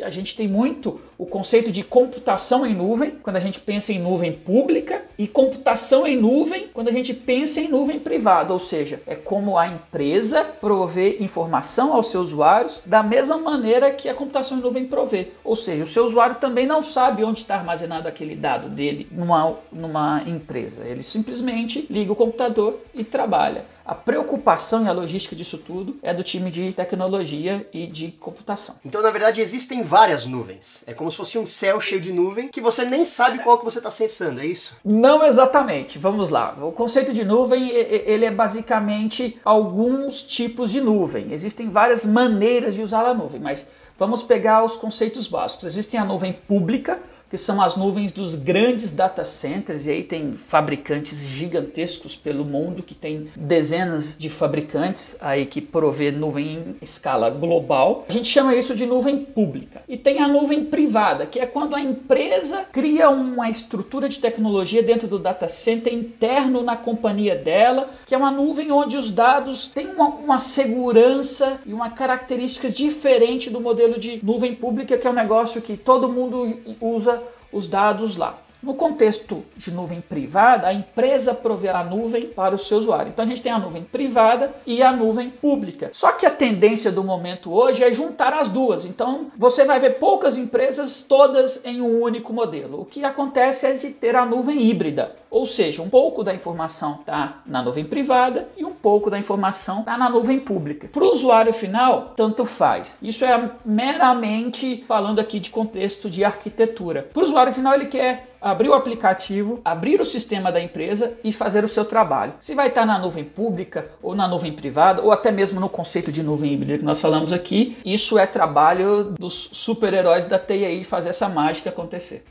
a 0.02 0.10
gente 0.10 0.36
tem 0.36 0.48
muito 0.48 1.00
o 1.16 1.26
conceito 1.26 1.70
de 1.70 1.82
computação 1.82 2.66
em 2.66 2.74
nuvem, 2.74 3.12
quando 3.22 3.36
a 3.36 3.40
gente 3.40 3.60
pensa 3.60 3.92
em 3.92 3.98
nuvem 3.98 4.32
pública, 4.32 5.02
e 5.16 5.28
computação 5.28 6.06
em 6.06 6.16
nuvem, 6.16 6.68
quando 6.74 6.88
a 6.88 6.92
gente 6.92 7.14
pensa 7.14 7.60
em 7.60 7.68
nuvem 7.68 8.00
privada, 8.00 8.52
ou 8.52 8.58
seja, 8.58 9.00
é 9.06 9.14
como 9.14 9.56
a 9.56 9.66
empresa 9.68 10.44
provê 10.44 11.18
informação 11.20 11.92
aos 11.92 12.08
seus 12.08 12.24
usuários 12.24 12.80
da 12.84 13.02
mesma 13.02 13.36
maneira 13.36 13.92
que 13.92 14.08
a 14.08 14.14
computação 14.14 14.58
em 14.58 14.60
nuvem 14.60 14.86
provê. 14.86 15.28
Ou 15.44 15.54
seja, 15.54 15.84
o 15.84 15.86
seu 15.86 16.04
usuário 16.04 16.36
também 16.36 16.66
não 16.66 16.82
sabe 16.82 17.22
onde 17.22 17.40
está 17.40 17.54
armazenado 17.54 18.08
aquele 18.08 18.34
dado 18.34 18.68
dele 18.68 19.06
numa, 19.10 19.54
numa 19.70 20.22
empresa. 20.26 20.82
Ele 20.84 21.02
simplesmente 21.02 21.63
liga 21.90 22.12
o 22.12 22.16
computador 22.16 22.80
e 22.94 23.04
trabalha. 23.04 23.66
A 23.84 23.94
preocupação 23.94 24.84
e 24.84 24.88
a 24.88 24.92
logística 24.92 25.36
disso 25.36 25.58
tudo 25.58 25.98
é 26.02 26.14
do 26.14 26.22
time 26.22 26.50
de 26.50 26.72
tecnologia 26.72 27.68
e 27.70 27.86
de 27.86 28.12
computação. 28.12 28.76
Então, 28.82 29.02
na 29.02 29.10
verdade, 29.10 29.42
existem 29.42 29.82
várias 29.82 30.24
nuvens. 30.24 30.82
É 30.86 30.94
como 30.94 31.10
se 31.10 31.18
fosse 31.18 31.38
um 31.38 31.44
céu 31.44 31.78
cheio 31.80 32.00
de 32.00 32.10
nuvem 32.10 32.48
que 32.48 32.62
você 32.62 32.84
nem 32.86 33.04
sabe 33.04 33.40
qual 33.40 33.58
que 33.58 33.64
você 33.64 33.78
está 33.78 33.90
acessando, 33.90 34.40
é 34.40 34.46
isso? 34.46 34.74
Não 34.82 35.24
exatamente. 35.26 35.98
Vamos 35.98 36.30
lá. 36.30 36.56
O 36.62 36.72
conceito 36.72 37.12
de 37.12 37.24
nuvem, 37.24 37.68
ele 37.70 38.24
é 38.24 38.30
basicamente 38.30 39.38
alguns 39.44 40.22
tipos 40.22 40.70
de 40.70 40.80
nuvem. 40.80 41.32
Existem 41.32 41.68
várias 41.68 42.06
maneiras 42.06 42.74
de 42.74 42.82
usar 42.82 43.04
a 43.04 43.12
nuvem, 43.12 43.40
mas 43.40 43.66
vamos 43.98 44.22
pegar 44.22 44.64
os 44.64 44.76
conceitos 44.76 45.26
básicos. 45.28 45.66
Existe 45.66 45.94
a 45.98 46.04
nuvem 46.06 46.32
pública, 46.32 46.98
que 47.34 47.38
são 47.38 47.60
as 47.60 47.76
nuvens 47.76 48.12
dos 48.12 48.36
grandes 48.36 48.92
data 48.92 49.24
centers, 49.24 49.86
e 49.86 49.90
aí 49.90 50.04
tem 50.04 50.38
fabricantes 50.46 51.18
gigantescos 51.26 52.14
pelo 52.14 52.44
mundo, 52.44 52.80
que 52.80 52.94
tem 52.94 53.26
dezenas 53.34 54.16
de 54.16 54.30
fabricantes 54.30 55.16
aí 55.20 55.44
que 55.44 55.60
provê 55.60 56.12
nuvem 56.12 56.46
em 56.46 56.76
escala 56.80 57.28
global. 57.28 58.04
A 58.08 58.12
gente 58.12 58.28
chama 58.28 58.54
isso 58.54 58.72
de 58.76 58.86
nuvem 58.86 59.18
pública. 59.18 59.82
E 59.88 59.96
tem 59.96 60.20
a 60.20 60.28
nuvem 60.28 60.64
privada, 60.66 61.26
que 61.26 61.40
é 61.40 61.46
quando 61.46 61.74
a 61.74 61.80
empresa 61.80 62.66
cria 62.70 63.10
uma 63.10 63.50
estrutura 63.50 64.08
de 64.08 64.20
tecnologia 64.20 64.80
dentro 64.80 65.08
do 65.08 65.18
data 65.18 65.48
center 65.48 65.92
interno 65.92 66.62
na 66.62 66.76
companhia 66.76 67.34
dela, 67.34 67.90
que 68.06 68.14
é 68.14 68.16
uma 68.16 68.30
nuvem 68.30 68.70
onde 68.70 68.96
os 68.96 69.10
dados 69.10 69.72
têm 69.74 69.88
uma, 69.88 70.06
uma 70.06 70.38
segurança 70.38 71.58
e 71.66 71.74
uma 71.74 71.90
característica 71.90 72.70
diferente 72.70 73.50
do 73.50 73.60
modelo 73.60 73.98
de 73.98 74.20
nuvem 74.22 74.54
pública, 74.54 74.96
que 74.96 75.04
é 75.04 75.10
um 75.10 75.14
negócio 75.14 75.60
que 75.60 75.76
todo 75.76 76.08
mundo 76.08 76.60
usa 76.80 77.23
os 77.54 77.68
dados 77.68 78.16
lá. 78.16 78.38
No 78.64 78.72
contexto 78.72 79.44
de 79.54 79.70
nuvem 79.70 80.00
privada, 80.00 80.68
a 80.68 80.72
empresa 80.72 81.34
provê 81.34 81.68
a 81.68 81.84
nuvem 81.84 82.28
para 82.28 82.54
o 82.54 82.58
seu 82.58 82.78
usuário. 82.78 83.10
Então 83.10 83.22
a 83.22 83.28
gente 83.28 83.42
tem 83.42 83.52
a 83.52 83.58
nuvem 83.58 83.84
privada 83.84 84.54
e 84.66 84.82
a 84.82 84.90
nuvem 84.90 85.28
pública. 85.28 85.90
Só 85.92 86.12
que 86.12 86.24
a 86.24 86.30
tendência 86.30 86.90
do 86.90 87.04
momento 87.04 87.52
hoje 87.52 87.84
é 87.84 87.92
juntar 87.92 88.32
as 88.32 88.48
duas. 88.48 88.86
Então 88.86 89.26
você 89.36 89.66
vai 89.66 89.78
ver 89.78 89.98
poucas 89.98 90.38
empresas 90.38 91.02
todas 91.06 91.62
em 91.62 91.82
um 91.82 92.00
único 92.00 92.32
modelo. 92.32 92.80
O 92.80 92.86
que 92.86 93.04
acontece 93.04 93.66
é 93.66 93.72
de 93.74 93.90
ter 93.90 94.16
a 94.16 94.24
nuvem 94.24 94.62
híbrida. 94.62 95.14
Ou 95.34 95.46
seja, 95.46 95.82
um 95.82 95.90
pouco 95.90 96.22
da 96.22 96.32
informação 96.32 96.98
está 97.00 97.42
na 97.44 97.60
nuvem 97.60 97.84
privada 97.84 98.46
e 98.56 98.64
um 98.64 98.70
pouco 98.70 99.10
da 99.10 99.18
informação 99.18 99.80
está 99.80 99.98
na 99.98 100.08
nuvem 100.08 100.38
pública. 100.38 100.86
Para 100.86 101.02
o 101.02 101.10
usuário 101.10 101.52
final, 101.52 102.12
tanto 102.14 102.44
faz. 102.44 103.00
Isso 103.02 103.24
é 103.24 103.50
meramente 103.64 104.84
falando 104.86 105.18
aqui 105.18 105.40
de 105.40 105.50
contexto 105.50 106.08
de 106.08 106.22
arquitetura. 106.22 107.08
Para 107.12 107.20
o 107.20 107.24
usuário 107.24 107.52
final, 107.52 107.74
ele 107.74 107.86
quer 107.86 108.28
abrir 108.40 108.68
o 108.68 108.74
aplicativo, 108.74 109.60
abrir 109.64 110.00
o 110.00 110.04
sistema 110.04 110.52
da 110.52 110.60
empresa 110.60 111.14
e 111.24 111.32
fazer 111.32 111.64
o 111.64 111.68
seu 111.68 111.84
trabalho. 111.84 112.34
Se 112.38 112.54
vai 112.54 112.68
estar 112.68 112.86
na 112.86 112.96
nuvem 112.96 113.24
pública 113.24 113.88
ou 114.00 114.14
na 114.14 114.28
nuvem 114.28 114.52
privada, 114.52 115.02
ou 115.02 115.10
até 115.10 115.32
mesmo 115.32 115.58
no 115.58 115.68
conceito 115.68 116.12
de 116.12 116.22
nuvem 116.22 116.52
híbrida 116.52 116.78
que 116.78 116.84
nós 116.84 117.00
falamos 117.00 117.32
aqui, 117.32 117.76
isso 117.84 118.16
é 118.16 118.24
trabalho 118.24 119.12
dos 119.18 119.50
super-heróis 119.52 120.28
da 120.28 120.38
TI 120.38 120.84
fazer 120.84 121.08
essa 121.08 121.28
mágica 121.28 121.70
acontecer. 121.70 122.24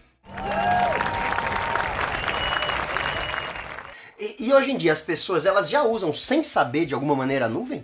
E, 4.39 4.53
hoje 4.53 4.71
em 4.71 4.77
dia 4.77 4.91
as 4.91 5.01
pessoas 5.01 5.45
elas 5.45 5.69
já 5.69 5.83
usam 5.83 6.13
sem 6.13 6.43
saber 6.43 6.85
de 6.85 6.93
alguma 6.93 7.15
maneira 7.15 7.45
a 7.45 7.49
nuvem? 7.49 7.83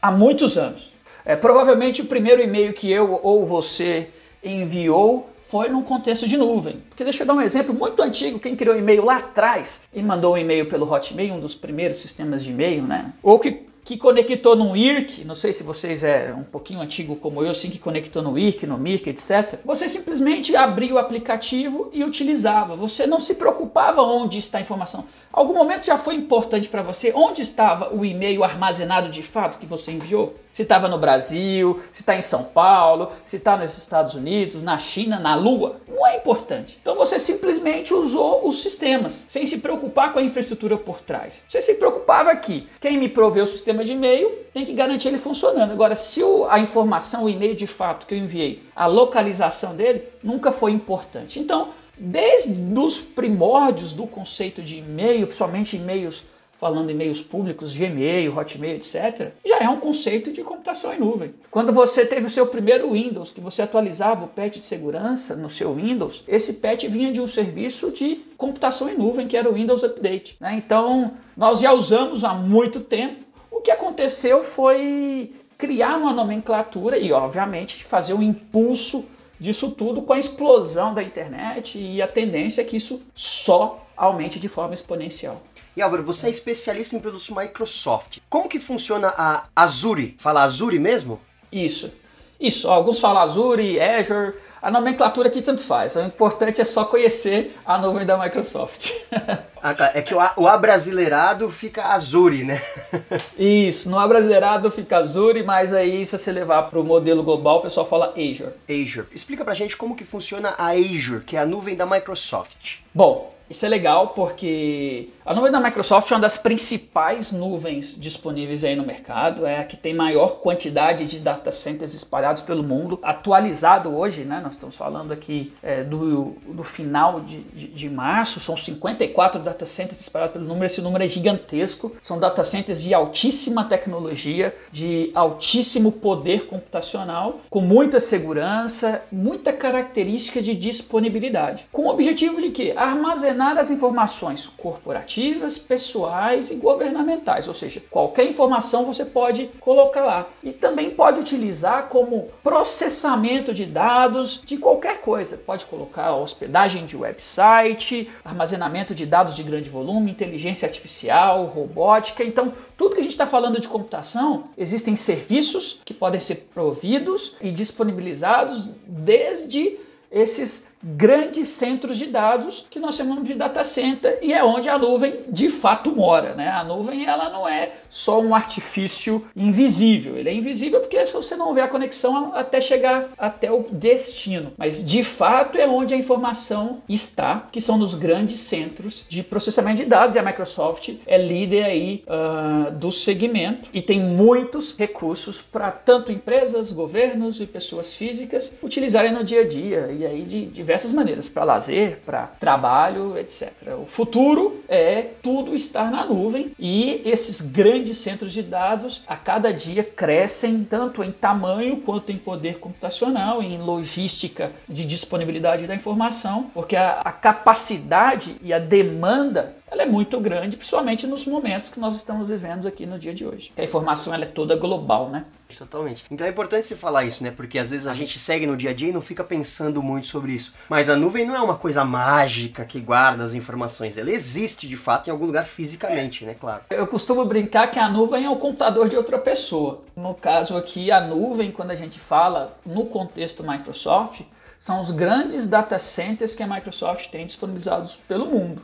Há 0.00 0.10
muitos 0.10 0.58
anos. 0.58 0.92
É, 1.24 1.36
provavelmente 1.36 2.02
o 2.02 2.06
primeiro 2.06 2.42
e-mail 2.42 2.72
que 2.72 2.90
eu 2.90 3.20
ou 3.22 3.46
você 3.46 4.08
enviou 4.42 5.30
foi 5.48 5.68
num 5.68 5.82
contexto 5.82 6.26
de 6.26 6.36
nuvem. 6.36 6.82
Porque 6.88 7.04
deixa 7.04 7.22
eu 7.22 7.26
dar 7.26 7.34
um 7.34 7.40
exemplo 7.40 7.74
muito 7.74 8.02
antigo, 8.02 8.38
quem 8.38 8.56
criou 8.56 8.76
e-mail 8.76 9.04
lá 9.04 9.18
atrás 9.18 9.80
e 9.92 10.02
mandou 10.02 10.34
um 10.34 10.38
e-mail 10.38 10.68
pelo 10.68 10.90
Hotmail, 10.90 11.34
um 11.34 11.40
dos 11.40 11.54
primeiros 11.54 11.98
sistemas 11.98 12.42
de 12.42 12.50
e-mail, 12.50 12.82
né? 12.82 13.12
Ou 13.22 13.38
que 13.38 13.66
que 13.84 13.96
conectou 13.96 14.54
no 14.54 14.76
IRC, 14.76 15.24
não 15.24 15.34
sei 15.34 15.52
se 15.52 15.64
vocês 15.64 16.04
é 16.04 16.32
um 16.32 16.44
pouquinho 16.44 16.80
antigo 16.80 17.16
como 17.16 17.42
eu, 17.42 17.50
assim, 17.50 17.68
que 17.68 17.80
conectou 17.80 18.22
no 18.22 18.38
IRC, 18.38 18.64
no 18.64 18.78
MIRC, 18.78 19.10
etc. 19.10 19.58
Você 19.64 19.88
simplesmente 19.88 20.54
abria 20.54 20.94
o 20.94 20.98
aplicativo 20.98 21.90
e 21.92 22.04
utilizava. 22.04 22.76
Você 22.76 23.06
não 23.08 23.18
se 23.18 23.34
preocupava 23.34 24.00
onde 24.02 24.38
está 24.38 24.58
a 24.58 24.60
informação. 24.60 25.04
Algum 25.32 25.54
momento 25.54 25.84
já 25.84 25.98
foi 25.98 26.14
importante 26.14 26.68
para 26.68 26.82
você 26.82 27.12
onde 27.12 27.42
estava 27.42 27.92
o 27.92 28.04
e-mail 28.04 28.44
armazenado 28.44 29.08
de 29.08 29.22
fato 29.22 29.58
que 29.58 29.66
você 29.66 29.90
enviou? 29.90 30.36
Se 30.52 30.62
estava 30.62 30.86
no 30.86 30.98
Brasil, 30.98 31.80
se 31.90 32.02
está 32.02 32.14
em 32.14 32.20
São 32.20 32.44
Paulo, 32.44 33.10
se 33.24 33.36
está 33.36 33.56
nos 33.56 33.76
Estados 33.76 34.14
Unidos, 34.14 34.62
na 34.62 34.78
China, 34.78 35.18
na 35.18 35.34
Lua. 35.34 35.80
Não 35.88 36.06
é 36.06 36.18
importante. 36.18 36.78
Então 36.80 36.94
você 36.94 37.18
simplesmente 37.18 37.94
usou 37.94 38.46
os 38.46 38.62
sistemas, 38.62 39.24
sem 39.28 39.46
se 39.46 39.58
preocupar 39.58 40.12
com 40.12 40.18
a 40.18 40.22
infraestrutura 40.22 40.76
por 40.76 41.00
trás. 41.00 41.42
Você 41.48 41.60
se 41.60 41.74
preocupava 41.74 42.30
aqui. 42.30 42.68
Quem 42.80 42.98
me 42.98 43.08
proveu 43.08 43.44
o 43.44 43.46
sistema 43.46 43.84
de 43.84 43.92
e-mail, 43.92 44.30
tem 44.52 44.66
que 44.66 44.74
garantir 44.74 45.08
ele 45.08 45.18
funcionando. 45.18 45.72
Agora, 45.72 45.96
se 45.96 46.22
o, 46.22 46.46
a 46.48 46.58
informação, 46.58 47.24
o 47.24 47.30
e-mail 47.30 47.56
de 47.56 47.66
fato 47.66 48.06
que 48.06 48.14
eu 48.14 48.18
enviei, 48.18 48.62
a 48.76 48.86
localização 48.86 49.74
dele, 49.74 50.04
nunca 50.22 50.52
foi 50.52 50.72
importante. 50.72 51.40
Então, 51.40 51.70
desde 51.96 52.52
os 52.78 53.00
primórdios 53.00 53.92
do 53.92 54.06
conceito 54.06 54.62
de 54.62 54.78
e-mail, 54.78 55.26
principalmente 55.26 55.76
e-mails 55.76 56.24
falando 56.62 56.90
em 56.90 56.94
meios 56.94 57.20
públicos, 57.20 57.76
Gmail, 57.76 58.38
Hotmail, 58.38 58.76
etc., 58.76 59.32
já 59.44 59.58
é 59.58 59.68
um 59.68 59.80
conceito 59.80 60.30
de 60.30 60.44
computação 60.44 60.94
em 60.94 61.00
nuvem. 61.00 61.34
Quando 61.50 61.72
você 61.72 62.06
teve 62.06 62.26
o 62.26 62.30
seu 62.30 62.46
primeiro 62.46 62.92
Windows, 62.92 63.32
que 63.32 63.40
você 63.40 63.62
atualizava 63.62 64.26
o 64.26 64.28
patch 64.28 64.58
de 64.58 64.66
segurança 64.66 65.34
no 65.34 65.48
seu 65.48 65.74
Windows, 65.74 66.22
esse 66.28 66.52
patch 66.52 66.84
vinha 66.84 67.10
de 67.10 67.20
um 67.20 67.26
serviço 67.26 67.90
de 67.90 68.20
computação 68.36 68.88
em 68.88 68.96
nuvem, 68.96 69.26
que 69.26 69.36
era 69.36 69.50
o 69.50 69.54
Windows 69.54 69.82
Update. 69.82 70.36
Né? 70.38 70.62
Então, 70.64 71.14
nós 71.36 71.58
já 71.58 71.72
usamos 71.72 72.24
há 72.24 72.32
muito 72.32 72.78
tempo. 72.78 73.24
O 73.50 73.60
que 73.60 73.72
aconteceu 73.72 74.44
foi 74.44 75.32
criar 75.58 75.96
uma 75.96 76.12
nomenclatura 76.12 76.96
e, 76.96 77.10
obviamente, 77.10 77.82
fazer 77.82 78.14
um 78.14 78.22
impulso 78.22 79.04
disso 79.36 79.68
tudo 79.72 80.00
com 80.02 80.12
a 80.12 80.18
explosão 80.20 80.94
da 80.94 81.02
internet 81.02 81.76
e 81.76 82.00
a 82.00 82.06
tendência 82.06 82.62
é 82.62 82.64
que 82.64 82.76
isso 82.76 83.02
só 83.16 83.84
aumente 83.96 84.38
de 84.38 84.46
forma 84.46 84.74
exponencial. 84.74 85.42
E 85.74 85.80
Álvaro, 85.80 86.02
você 86.02 86.26
é 86.26 86.30
especialista 86.30 86.94
em 86.94 87.00
produtos 87.00 87.30
Microsoft. 87.30 88.18
Como 88.28 88.48
que 88.48 88.60
funciona 88.60 89.08
a 89.16 89.44
Azure? 89.56 90.14
Fala 90.18 90.42
Azure 90.42 90.78
mesmo? 90.78 91.18
Isso. 91.50 91.92
Isso, 92.38 92.68
alguns 92.68 92.98
falam 92.98 93.22
Azure, 93.22 93.80
Azure, 93.80 94.34
a 94.60 94.68
nomenclatura 94.68 95.28
aqui 95.28 95.40
tanto 95.40 95.62
faz. 95.62 95.94
O 95.94 96.00
importante 96.00 96.60
é 96.60 96.64
só 96.64 96.84
conhecer 96.84 97.56
a 97.64 97.78
nuvem 97.78 98.04
da 98.04 98.18
Microsoft. 98.18 98.90
ah, 99.62 99.72
tá. 99.72 99.92
É 99.94 100.02
que 100.02 100.12
o, 100.12 100.48
abrasileirado 100.48 101.48
fica 101.48 101.94
Azure, 101.94 102.42
né? 102.42 102.60
Isso, 103.38 103.88
no 103.88 103.98
abrasileirado 103.98 104.72
fica 104.72 104.98
Azure, 104.98 105.44
mas 105.44 105.72
aí 105.72 106.04
se 106.04 106.18
você 106.18 106.32
levar 106.32 106.64
para 106.64 106.80
o 106.80 106.84
modelo 106.84 107.22
global, 107.22 107.58
o 107.58 107.62
pessoal 107.62 107.88
fala 107.88 108.12
Azure. 108.16 108.52
Azure. 108.68 109.06
Explica 109.14 109.44
pra 109.44 109.54
gente 109.54 109.76
como 109.76 109.94
que 109.94 110.04
funciona 110.04 110.52
a 110.58 110.72
Azure, 110.72 111.22
que 111.24 111.36
é 111.36 111.40
a 111.40 111.46
nuvem 111.46 111.76
da 111.76 111.86
Microsoft. 111.86 112.80
Bom, 112.92 113.32
isso 113.52 113.64
é 113.64 113.68
legal 113.68 114.08
porque 114.08 115.10
a 115.24 115.32
nuvem 115.34 115.52
da 115.52 115.60
Microsoft 115.60 116.10
é 116.10 116.14
uma 116.14 116.20
das 116.20 116.36
principais 116.36 117.30
nuvens 117.30 117.94
disponíveis 117.96 118.64
aí 118.64 118.74
no 118.74 118.84
mercado, 118.84 119.46
é 119.46 119.60
a 119.60 119.64
que 119.64 119.76
tem 119.76 119.94
maior 119.94 120.40
quantidade 120.40 121.06
de 121.06 121.18
data 121.18 121.52
centers 121.52 121.94
espalhados 121.94 122.42
pelo 122.42 122.62
mundo, 122.62 122.98
atualizado 123.02 123.94
hoje, 123.94 124.24
né? 124.24 124.40
Nós 124.42 124.54
estamos 124.54 124.74
falando 124.74 125.12
aqui 125.12 125.52
é, 125.62 125.84
do, 125.84 126.34
do 126.48 126.64
final 126.64 127.20
de, 127.20 127.40
de, 127.42 127.66
de, 127.68 127.88
março, 127.88 128.40
são 128.40 128.56
54 128.56 129.40
data 129.40 129.64
centers 129.64 130.00
espalhados 130.00 130.32
pelo 130.32 130.46
número, 130.46 130.66
esse 130.66 130.80
número 130.80 131.04
é 131.04 131.08
gigantesco, 131.08 131.94
são 132.02 132.18
data 132.18 132.42
centers 132.42 132.82
de 132.82 132.92
altíssima 132.92 133.64
tecnologia, 133.64 134.56
de 134.72 135.12
altíssimo 135.14 135.92
poder 135.92 136.46
computacional, 136.46 137.40
com 137.48 137.60
muita 137.60 138.00
segurança, 138.00 139.02
muita 139.12 139.52
característica 139.52 140.42
de 140.42 140.54
disponibilidade, 140.56 141.66
com 141.70 141.82
o 141.82 141.90
objetivo 141.90 142.40
de 142.40 142.50
que 142.50 142.72
armazenar 142.72 143.41
as 143.50 143.70
informações 143.70 144.46
corporativas, 144.46 145.58
pessoais 145.58 146.50
e 146.50 146.54
governamentais, 146.54 147.48
ou 147.48 147.54
seja, 147.54 147.82
qualquer 147.90 148.24
informação 148.24 148.84
você 148.84 149.04
pode 149.04 149.50
colocar 149.60 150.04
lá. 150.04 150.28
E 150.42 150.52
também 150.52 150.90
pode 150.90 151.20
utilizar 151.20 151.88
como 151.88 152.28
processamento 152.42 153.52
de 153.52 153.66
dados 153.66 154.40
de 154.44 154.56
qualquer 154.56 155.00
coisa. 155.00 155.36
Pode 155.36 155.64
colocar 155.66 156.14
hospedagem 156.14 156.86
de 156.86 156.96
website, 156.96 158.10
armazenamento 158.24 158.94
de 158.94 159.04
dados 159.04 159.34
de 159.34 159.42
grande 159.42 159.68
volume, 159.68 160.10
inteligência 160.10 160.66
artificial, 160.66 161.46
robótica. 161.46 162.22
Então, 162.22 162.52
tudo 162.76 162.94
que 162.94 163.00
a 163.00 163.04
gente 163.04 163.12
está 163.12 163.26
falando 163.26 163.60
de 163.60 163.68
computação, 163.68 164.44
existem 164.56 164.94
serviços 164.96 165.80
que 165.84 165.94
podem 165.94 166.20
ser 166.20 166.48
providos 166.54 167.36
e 167.40 167.50
disponibilizados 167.50 168.68
desde 168.86 169.78
esses 170.10 170.66
grandes 170.82 171.48
centros 171.48 171.96
de 171.96 172.06
dados 172.06 172.66
que 172.68 172.80
nós 172.80 172.96
chamamos 172.96 173.24
de 173.24 173.34
data 173.34 173.62
center 173.62 174.18
e 174.20 174.32
é 174.32 174.42
onde 174.42 174.68
a 174.68 174.76
nuvem 174.76 175.20
de 175.28 175.48
fato 175.48 175.94
mora, 175.94 176.34
né? 176.34 176.48
A 176.48 176.64
nuvem 176.64 177.06
ela 177.06 177.30
não 177.30 177.48
é 177.48 177.72
só 177.88 178.20
um 178.20 178.34
artifício 178.34 179.26
invisível, 179.36 180.16
ele 180.16 180.28
é 180.28 180.34
invisível 180.34 180.80
porque 180.80 181.04
se 181.06 181.12
você 181.12 181.36
não 181.36 181.54
vê 181.54 181.60
a 181.60 181.68
conexão 181.68 182.34
até 182.34 182.60
chegar 182.60 183.10
até 183.16 183.52
o 183.52 183.66
destino, 183.70 184.52
mas 184.56 184.84
de 184.84 185.04
fato 185.04 185.58
é 185.58 185.68
onde 185.68 185.94
a 185.94 185.96
informação 185.96 186.82
está, 186.88 187.48
que 187.52 187.60
são 187.60 187.78
nos 187.78 187.94
grandes 187.94 188.40
centros 188.40 189.04
de 189.08 189.22
processamento 189.22 189.82
de 189.82 189.84
dados. 189.84 190.16
E 190.16 190.18
a 190.18 190.22
Microsoft 190.22 190.94
é 191.06 191.18
líder 191.18 191.64
aí 191.64 192.04
uh, 192.06 192.72
do 192.72 192.90
segmento 192.90 193.68
e 193.72 193.80
tem 193.80 194.00
muitos 194.00 194.74
recursos 194.76 195.40
para 195.40 195.70
tanto 195.70 196.10
empresas, 196.10 196.72
governos 196.72 197.40
e 197.40 197.46
pessoas 197.46 197.94
físicas 197.94 198.56
utilizarem 198.62 199.12
no 199.12 199.22
dia 199.22 199.42
a 199.42 199.46
dia. 199.46 199.90
E 199.92 200.04
aí 200.04 200.22
de 200.22 200.46
diversas 200.46 200.71
diversas 200.72 200.92
maneiras, 200.92 201.28
para 201.28 201.44
lazer, 201.44 201.98
para 202.06 202.28
trabalho, 202.40 203.18
etc. 203.18 203.52
O 203.78 203.84
futuro 203.84 204.64
é 204.66 205.02
tudo 205.22 205.54
estar 205.54 205.90
na 205.90 206.06
nuvem 206.06 206.52
e 206.58 207.02
esses 207.04 207.42
grandes 207.42 207.98
centros 207.98 208.32
de 208.32 208.42
dados 208.42 209.04
a 209.06 209.14
cada 209.14 209.52
dia 209.52 209.84
crescem 209.84 210.64
tanto 210.64 211.04
em 211.04 211.12
tamanho 211.12 211.82
quanto 211.82 212.10
em 212.10 212.16
poder 212.16 212.58
computacional, 212.58 213.42
em 213.42 213.58
logística 213.58 214.50
de 214.66 214.86
disponibilidade 214.86 215.66
da 215.66 215.74
informação, 215.74 216.50
porque 216.54 216.74
a, 216.74 217.02
a 217.04 217.12
capacidade 217.12 218.36
e 218.42 218.50
a 218.50 218.58
demanda 218.58 219.56
ela 219.72 219.84
é 219.84 219.86
muito 219.86 220.20
grande, 220.20 220.56
principalmente 220.58 221.06
nos 221.06 221.24
momentos 221.24 221.70
que 221.70 221.80
nós 221.80 221.96
estamos 221.96 222.28
vivendo 222.28 222.68
aqui 222.68 222.84
no 222.84 222.98
dia 222.98 223.14
de 223.14 223.24
hoje. 223.24 223.50
A 223.56 223.64
informação 223.64 224.12
ela 224.12 224.24
é 224.24 224.28
toda 224.28 224.54
global, 224.54 225.08
né? 225.08 225.24
Totalmente. 225.56 226.04
Então 226.10 226.26
é 226.26 226.30
importante 226.30 226.66
se 226.66 226.76
falar 226.76 227.04
isso, 227.04 227.24
né? 227.24 227.30
Porque 227.30 227.58
às 227.58 227.70
vezes 227.70 227.86
a 227.86 227.94
gente 227.94 228.18
segue 228.18 228.46
no 228.46 228.54
dia 228.54 228.70
a 228.70 228.74
dia 228.74 228.90
e 228.90 228.92
não 228.92 229.00
fica 229.00 229.24
pensando 229.24 229.82
muito 229.82 230.08
sobre 230.08 230.32
isso. 230.32 230.52
Mas 230.68 230.90
a 230.90 230.96
nuvem 230.96 231.26
não 231.26 231.34
é 231.34 231.40
uma 231.40 231.56
coisa 231.56 231.84
mágica 231.86 232.66
que 232.66 232.80
guarda 232.80 233.24
as 233.24 233.32
informações. 233.32 233.96
Ela 233.96 234.10
existe 234.10 234.68
de 234.68 234.76
fato 234.76 235.08
em 235.08 235.10
algum 235.10 235.24
lugar 235.24 235.46
fisicamente, 235.46 236.24
né? 236.24 236.36
Claro. 236.38 236.64
Eu 236.68 236.86
costumo 236.86 237.24
brincar 237.24 237.70
que 237.70 237.78
a 237.78 237.88
nuvem 237.88 238.26
é 238.26 238.30
o 238.30 238.36
computador 238.36 238.90
de 238.90 238.96
outra 238.96 239.18
pessoa. 239.18 239.82
No 239.96 240.14
caso 240.14 240.54
aqui, 240.54 240.90
a 240.90 241.00
nuvem, 241.00 241.50
quando 241.50 241.70
a 241.70 241.76
gente 241.76 241.98
fala 241.98 242.58
no 242.64 242.86
contexto 242.86 243.42
Microsoft, 243.42 244.20
são 244.58 244.80
os 244.80 244.90
grandes 244.90 245.48
data 245.48 245.78
centers 245.78 246.34
que 246.34 246.42
a 246.42 246.46
Microsoft 246.46 247.08
tem 247.08 247.26
disponibilizados 247.26 247.98
pelo 248.06 248.26
mundo. 248.26 248.62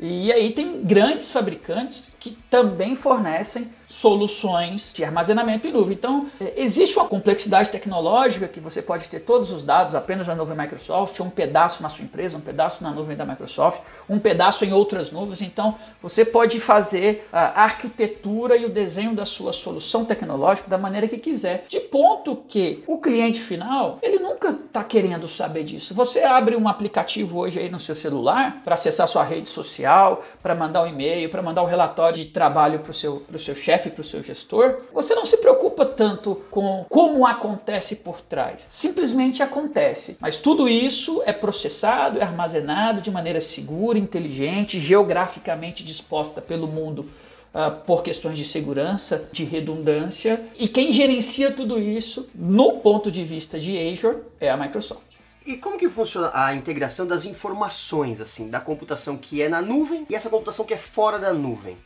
E 0.00 0.32
aí 0.32 0.52
tem 0.52 0.82
grandes 0.82 1.30
fabricantes 1.30 2.16
que 2.18 2.30
também 2.48 2.96
fornecem 2.96 3.70
soluções 3.90 4.92
de 4.94 5.04
armazenamento 5.04 5.66
em 5.66 5.72
nuvem. 5.72 5.94
Então, 5.94 6.28
é, 6.40 6.54
existe 6.56 6.96
uma 6.96 7.08
complexidade 7.08 7.70
tecnológica 7.70 8.46
que 8.46 8.60
você 8.60 8.80
pode 8.80 9.08
ter 9.08 9.20
todos 9.20 9.50
os 9.50 9.64
dados 9.64 9.94
apenas 9.94 10.28
na 10.28 10.34
nuvem 10.34 10.56
Microsoft, 10.56 11.18
um 11.20 11.28
pedaço 11.28 11.82
na 11.82 11.88
sua 11.88 12.04
empresa, 12.04 12.36
um 12.36 12.40
pedaço 12.40 12.84
na 12.84 12.90
nuvem 12.92 13.16
da 13.16 13.26
Microsoft, 13.26 13.80
um 14.08 14.18
pedaço 14.18 14.64
em 14.64 14.72
outras 14.72 15.10
nuvens. 15.10 15.42
Então, 15.42 15.74
você 16.00 16.24
pode 16.24 16.60
fazer 16.60 17.28
a 17.32 17.64
arquitetura 17.64 18.56
e 18.56 18.64
o 18.64 18.68
desenho 18.68 19.14
da 19.14 19.26
sua 19.26 19.52
solução 19.52 20.04
tecnológica 20.04 20.70
da 20.70 20.78
maneira 20.78 21.08
que 21.08 21.18
quiser, 21.18 21.64
de 21.68 21.80
ponto 21.80 22.36
que 22.48 22.84
o 22.86 22.98
cliente 22.98 23.40
final, 23.40 23.98
ele 24.02 24.20
nunca 24.20 24.50
está 24.50 24.84
querendo 24.84 25.26
saber 25.26 25.64
disso. 25.64 25.94
Você 25.94 26.20
abre 26.20 26.54
um 26.54 26.68
aplicativo 26.68 27.38
hoje 27.38 27.58
aí 27.58 27.68
no 27.68 27.80
seu 27.80 27.96
celular 27.96 28.60
para 28.62 28.74
acessar 28.74 29.08
sua 29.08 29.24
rede 29.24 29.48
social, 29.48 30.22
para 30.40 30.54
mandar 30.54 30.84
um 30.84 30.86
e-mail, 30.86 31.28
para 31.28 31.42
mandar 31.42 31.62
um 31.62 31.66
relatório 31.66 32.24
de 32.24 32.26
trabalho 32.26 32.78
para 32.78 32.90
o 32.92 32.94
seu, 32.94 33.24
seu 33.38 33.54
chefe 33.56 33.79
para 33.88 34.02
o 34.02 34.04
seu 34.04 34.22
gestor, 34.22 34.80
você 34.92 35.14
não 35.14 35.24
se 35.24 35.38
preocupa 35.38 35.86
tanto 35.86 36.42
com 36.50 36.84
como 36.88 37.26
acontece 37.26 37.96
por 37.96 38.20
trás. 38.20 38.66
Simplesmente 38.70 39.42
acontece. 39.42 40.18
Mas 40.20 40.36
tudo 40.36 40.68
isso 40.68 41.22
é 41.24 41.32
processado, 41.32 42.18
é 42.18 42.22
armazenado 42.22 43.00
de 43.00 43.10
maneira 43.10 43.40
segura, 43.40 43.98
inteligente, 43.98 44.78
geograficamente 44.78 45.84
disposta 45.84 46.40
pelo 46.40 46.66
mundo 46.66 47.08
Uh, 47.52 47.84
por 47.84 48.04
questões 48.04 48.38
de 48.38 48.44
segurança, 48.44 49.28
de 49.32 49.42
redundância. 49.42 50.40
E 50.56 50.68
quem 50.68 50.92
gerencia 50.92 51.50
tudo 51.50 51.80
isso, 51.80 52.30
no 52.32 52.74
ponto 52.74 53.10
de 53.10 53.24
vista 53.24 53.58
de 53.58 53.76
Azure, 53.76 54.18
é 54.38 54.48
a 54.48 54.56
Microsoft. 54.56 55.02
E 55.44 55.56
como 55.56 55.76
que 55.76 55.88
funciona 55.88 56.30
a 56.32 56.54
integração 56.54 57.08
das 57.08 57.24
informações, 57.24 58.20
assim, 58.20 58.48
da 58.48 58.60
computação 58.60 59.16
que 59.16 59.42
é 59.42 59.48
na 59.48 59.60
nuvem 59.60 60.06
e 60.08 60.14
essa 60.14 60.30
computação 60.30 60.64
que 60.64 60.74
é 60.74 60.76
fora 60.76 61.18
da 61.18 61.32
nuvem? 61.32 61.76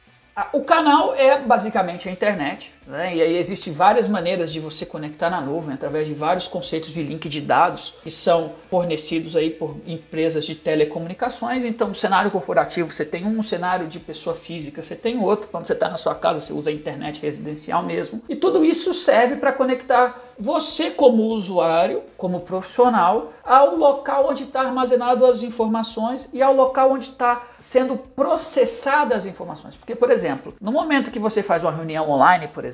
O 0.52 0.64
canal 0.64 1.14
é 1.14 1.38
basicamente 1.38 2.08
a 2.08 2.12
internet. 2.12 2.73
Né? 2.86 3.16
E 3.16 3.22
aí 3.22 3.36
existem 3.36 3.72
várias 3.72 4.08
maneiras 4.08 4.52
de 4.52 4.60
você 4.60 4.84
conectar 4.84 5.30
na 5.30 5.40
nuvem 5.40 5.74
através 5.74 6.06
de 6.06 6.14
vários 6.14 6.46
conceitos 6.46 6.90
de 6.90 7.02
link 7.02 7.28
de 7.28 7.40
dados 7.40 7.94
que 8.02 8.10
são 8.10 8.52
fornecidos 8.70 9.36
aí 9.36 9.50
por 9.50 9.76
empresas 9.86 10.44
de 10.44 10.54
telecomunicações. 10.54 11.64
Então, 11.64 11.88
no 11.88 11.94
cenário 11.94 12.30
corporativo 12.30 12.90
você 12.90 13.04
tem 13.04 13.26
um 13.26 13.42
cenário 13.42 13.86
de 13.86 13.98
pessoa 13.98 14.36
física, 14.36 14.82
você 14.82 14.94
tem 14.94 15.18
outro. 15.18 15.48
Quando 15.48 15.66
você 15.66 15.72
está 15.72 15.88
na 15.88 15.96
sua 15.96 16.14
casa, 16.14 16.40
você 16.40 16.52
usa 16.52 16.70
a 16.70 16.72
internet 16.72 17.20
residencial 17.22 17.82
mesmo. 17.82 18.22
E 18.28 18.36
tudo 18.36 18.64
isso 18.64 18.92
serve 18.92 19.36
para 19.36 19.52
conectar 19.52 20.20
você 20.38 20.90
como 20.90 21.24
usuário, 21.24 22.02
como 22.16 22.40
profissional, 22.40 23.32
ao 23.44 23.76
local 23.76 24.28
onde 24.30 24.44
está 24.44 24.62
armazenado 24.62 25.24
as 25.24 25.42
informações 25.42 26.28
e 26.32 26.42
ao 26.42 26.54
local 26.54 26.92
onde 26.92 27.10
está 27.10 27.44
sendo 27.60 27.96
processadas 27.96 29.18
as 29.18 29.26
informações. 29.26 29.76
Porque, 29.76 29.94
por 29.94 30.10
exemplo, 30.10 30.54
no 30.60 30.72
momento 30.72 31.10
que 31.10 31.18
você 31.18 31.42
faz 31.42 31.62
uma 31.62 31.70
reunião 31.70 32.10
online, 32.10 32.48
por 32.48 32.64
exemplo, 32.64 32.73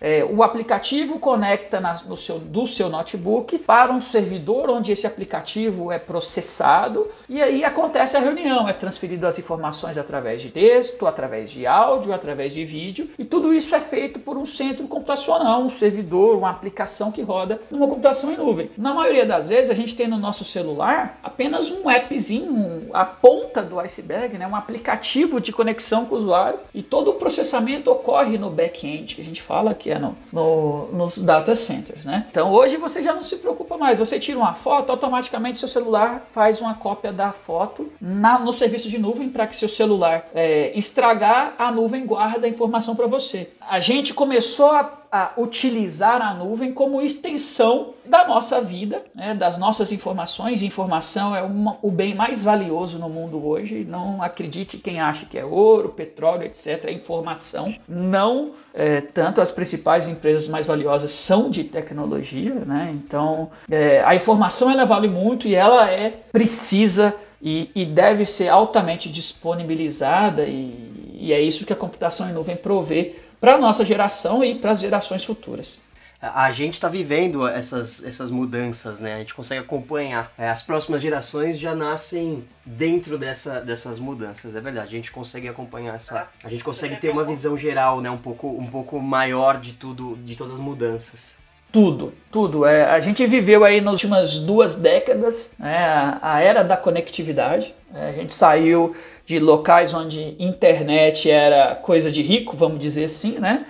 é, 0.00 0.24
o 0.24 0.42
aplicativo 0.42 1.18
conecta 1.18 1.80
na, 1.80 1.94
no 2.06 2.16
seu, 2.16 2.38
do 2.38 2.66
seu 2.66 2.88
notebook 2.88 3.58
para 3.58 3.92
um 3.92 4.00
servidor 4.00 4.70
onde 4.70 4.92
esse 4.92 5.06
aplicativo 5.06 5.90
é 5.90 5.98
processado 5.98 7.08
e 7.28 7.40
aí 7.40 7.64
acontece 7.64 8.16
a 8.16 8.20
reunião, 8.20 8.68
é 8.68 8.72
transferido 8.72 9.26
as 9.26 9.38
informações 9.38 9.96
através 9.98 10.42
de 10.42 10.50
texto, 10.50 11.06
através 11.06 11.50
de 11.50 11.66
áudio, 11.66 12.12
através 12.12 12.52
de 12.52 12.64
vídeo 12.64 13.10
e 13.18 13.24
tudo 13.24 13.52
isso 13.52 13.74
é 13.74 13.80
feito 13.80 14.18
por 14.18 14.36
um 14.36 14.46
centro 14.46 14.86
computacional, 14.86 15.62
um 15.62 15.68
servidor, 15.68 16.36
uma 16.36 16.50
aplicação 16.50 17.12
que 17.12 17.22
roda 17.22 17.60
numa 17.70 17.88
computação 17.88 18.32
em 18.32 18.36
nuvem. 18.36 18.70
Na 18.76 18.92
maioria 18.94 19.26
das 19.26 19.48
vezes 19.48 19.70
a 19.70 19.74
gente 19.74 19.96
tem 19.96 20.08
no 20.08 20.18
nosso 20.18 20.44
celular 20.44 21.18
apenas 21.22 21.70
um 21.70 21.88
appzinho, 21.88 22.90
a 22.92 23.04
ponta 23.04 23.62
do 23.62 23.78
iceberg, 23.80 24.36
né, 24.38 24.46
um 24.46 24.56
aplicativo 24.56 25.40
de 25.40 25.52
conexão 25.52 26.04
com 26.04 26.14
o 26.14 26.18
usuário 26.18 26.60
e 26.74 26.82
todo 26.82 27.10
o 27.10 27.14
processamento 27.14 27.90
ocorre 27.90 28.38
no 28.38 28.50
back-end, 28.50 29.14
que 29.14 29.22
a 29.22 29.24
gente 29.24 29.39
fala 29.40 29.74
que 29.74 29.90
é 29.90 29.98
no, 29.98 30.16
no, 30.32 30.86
nos 30.92 31.18
data 31.18 31.54
centers. 31.54 32.04
Né? 32.04 32.26
Então 32.30 32.52
hoje 32.52 32.76
você 32.76 33.02
já 33.02 33.12
não 33.12 33.22
se 33.22 33.36
preocupa 33.36 33.76
mais, 33.76 33.98
você 33.98 34.18
tira 34.18 34.38
uma 34.38 34.54
foto, 34.54 34.90
automaticamente 34.90 35.58
seu 35.58 35.68
celular 35.68 36.26
faz 36.32 36.60
uma 36.60 36.74
cópia 36.74 37.12
da 37.12 37.32
foto 37.32 37.92
na, 38.00 38.38
no 38.38 38.52
serviço 38.52 38.88
de 38.88 38.98
nuvem 38.98 39.28
para 39.28 39.46
que 39.46 39.56
seu 39.56 39.68
celular 39.68 40.28
é, 40.34 40.76
estragar, 40.78 41.54
a 41.58 41.70
nuvem 41.70 42.06
guarda 42.06 42.46
a 42.46 42.50
informação 42.50 42.94
para 42.94 43.06
você. 43.06 43.50
A 43.70 43.78
gente 43.78 44.12
começou 44.12 44.72
a 44.72 45.00
a 45.12 45.32
utilizar 45.36 46.22
a 46.22 46.32
nuvem 46.32 46.72
como 46.72 47.02
extensão 47.02 47.94
da 48.06 48.28
nossa 48.28 48.60
vida, 48.60 49.02
né, 49.12 49.34
das 49.34 49.58
nossas 49.58 49.90
informações. 49.90 50.62
Informação 50.62 51.34
é 51.34 51.42
uma, 51.42 51.76
o 51.82 51.90
bem 51.90 52.14
mais 52.14 52.44
valioso 52.44 52.96
no 52.96 53.08
mundo 53.08 53.44
hoje. 53.44 53.84
Não 53.84 54.22
acredite 54.22 54.78
quem 54.78 55.00
acha 55.00 55.26
que 55.26 55.36
é 55.36 55.44
ouro, 55.44 55.88
petróleo, 55.88 56.44
etc. 56.44 56.84
É 56.84 56.92
informação. 56.92 57.74
Não 57.88 58.52
é, 58.72 59.00
tanto 59.00 59.40
as 59.40 59.50
principais 59.50 60.06
empresas 60.06 60.46
mais 60.46 60.64
valiosas 60.64 61.10
são 61.10 61.50
de 61.50 61.64
tecnologia, 61.64 62.54
né? 62.64 62.94
Então 62.94 63.50
é, 63.68 64.04
a 64.04 64.14
informação 64.14 64.70
ela 64.70 64.84
vale 64.84 65.08
muito 65.08 65.48
e 65.48 65.56
ela 65.56 65.90
é 65.90 66.10
precisa 66.30 67.12
e, 67.42 67.68
e 67.74 67.84
deve 67.84 68.24
ser 68.26 68.46
altamente 68.48 69.08
disponibilizada 69.08 70.44
e, 70.44 71.16
e 71.18 71.32
é 71.32 71.40
isso 71.40 71.66
que 71.66 71.72
a 71.72 71.76
computação 71.76 72.30
em 72.30 72.32
nuvem 72.32 72.54
provê 72.54 73.16
para 73.40 73.54
a 73.54 73.58
nossa 73.58 73.84
geração 73.84 74.44
e 74.44 74.54
para 74.54 74.72
as 74.72 74.80
gerações 74.80 75.24
futuras. 75.24 75.78
A 76.22 76.52
gente 76.52 76.74
está 76.74 76.86
vivendo 76.86 77.48
essas, 77.48 78.04
essas 78.04 78.30
mudanças, 78.30 79.00
né? 79.00 79.14
A 79.14 79.18
gente 79.20 79.32
consegue 79.32 79.58
acompanhar. 79.58 80.30
É, 80.36 80.50
as 80.50 80.62
próximas 80.62 81.00
gerações 81.00 81.58
já 81.58 81.74
nascem 81.74 82.44
dentro 82.64 83.16
dessa, 83.16 83.58
dessas 83.62 83.98
mudanças, 83.98 84.54
é 84.54 84.60
verdade. 84.60 84.88
A 84.88 84.90
gente 84.90 85.10
consegue 85.10 85.48
acompanhar 85.48 85.94
essa. 85.94 86.28
A 86.44 86.50
gente 86.50 86.62
consegue 86.62 86.96
ter 86.96 87.08
uma 87.08 87.24
visão 87.24 87.56
geral, 87.56 88.02
né? 88.02 88.10
Um 88.10 88.18
pouco, 88.18 88.48
um 88.48 88.66
pouco 88.66 89.00
maior 89.00 89.58
de 89.58 89.72
tudo, 89.72 90.18
de 90.22 90.36
todas 90.36 90.54
as 90.54 90.60
mudanças. 90.60 91.39
Tudo, 91.72 92.12
tudo. 92.32 92.66
É, 92.66 92.84
a 92.84 92.98
gente 92.98 93.24
viveu 93.26 93.64
aí 93.64 93.80
nas 93.80 93.92
últimas 93.92 94.38
duas 94.40 94.74
décadas 94.74 95.52
né, 95.58 96.18
a, 96.20 96.40
era 96.40 96.64
da 96.64 96.76
conectividade. 96.76 97.72
É, 97.94 98.08
a 98.08 98.12
gente 98.12 98.32
saiu 98.32 98.94
de 99.24 99.38
locais 99.38 99.94
onde 99.94 100.34
internet 100.38 101.30
era 101.30 101.76
coisa 101.76 102.10
de 102.10 102.22
rico, 102.22 102.56
vamos 102.56 102.80
dizer 102.80 103.04
assim, 103.04 103.38
né? 103.38 103.64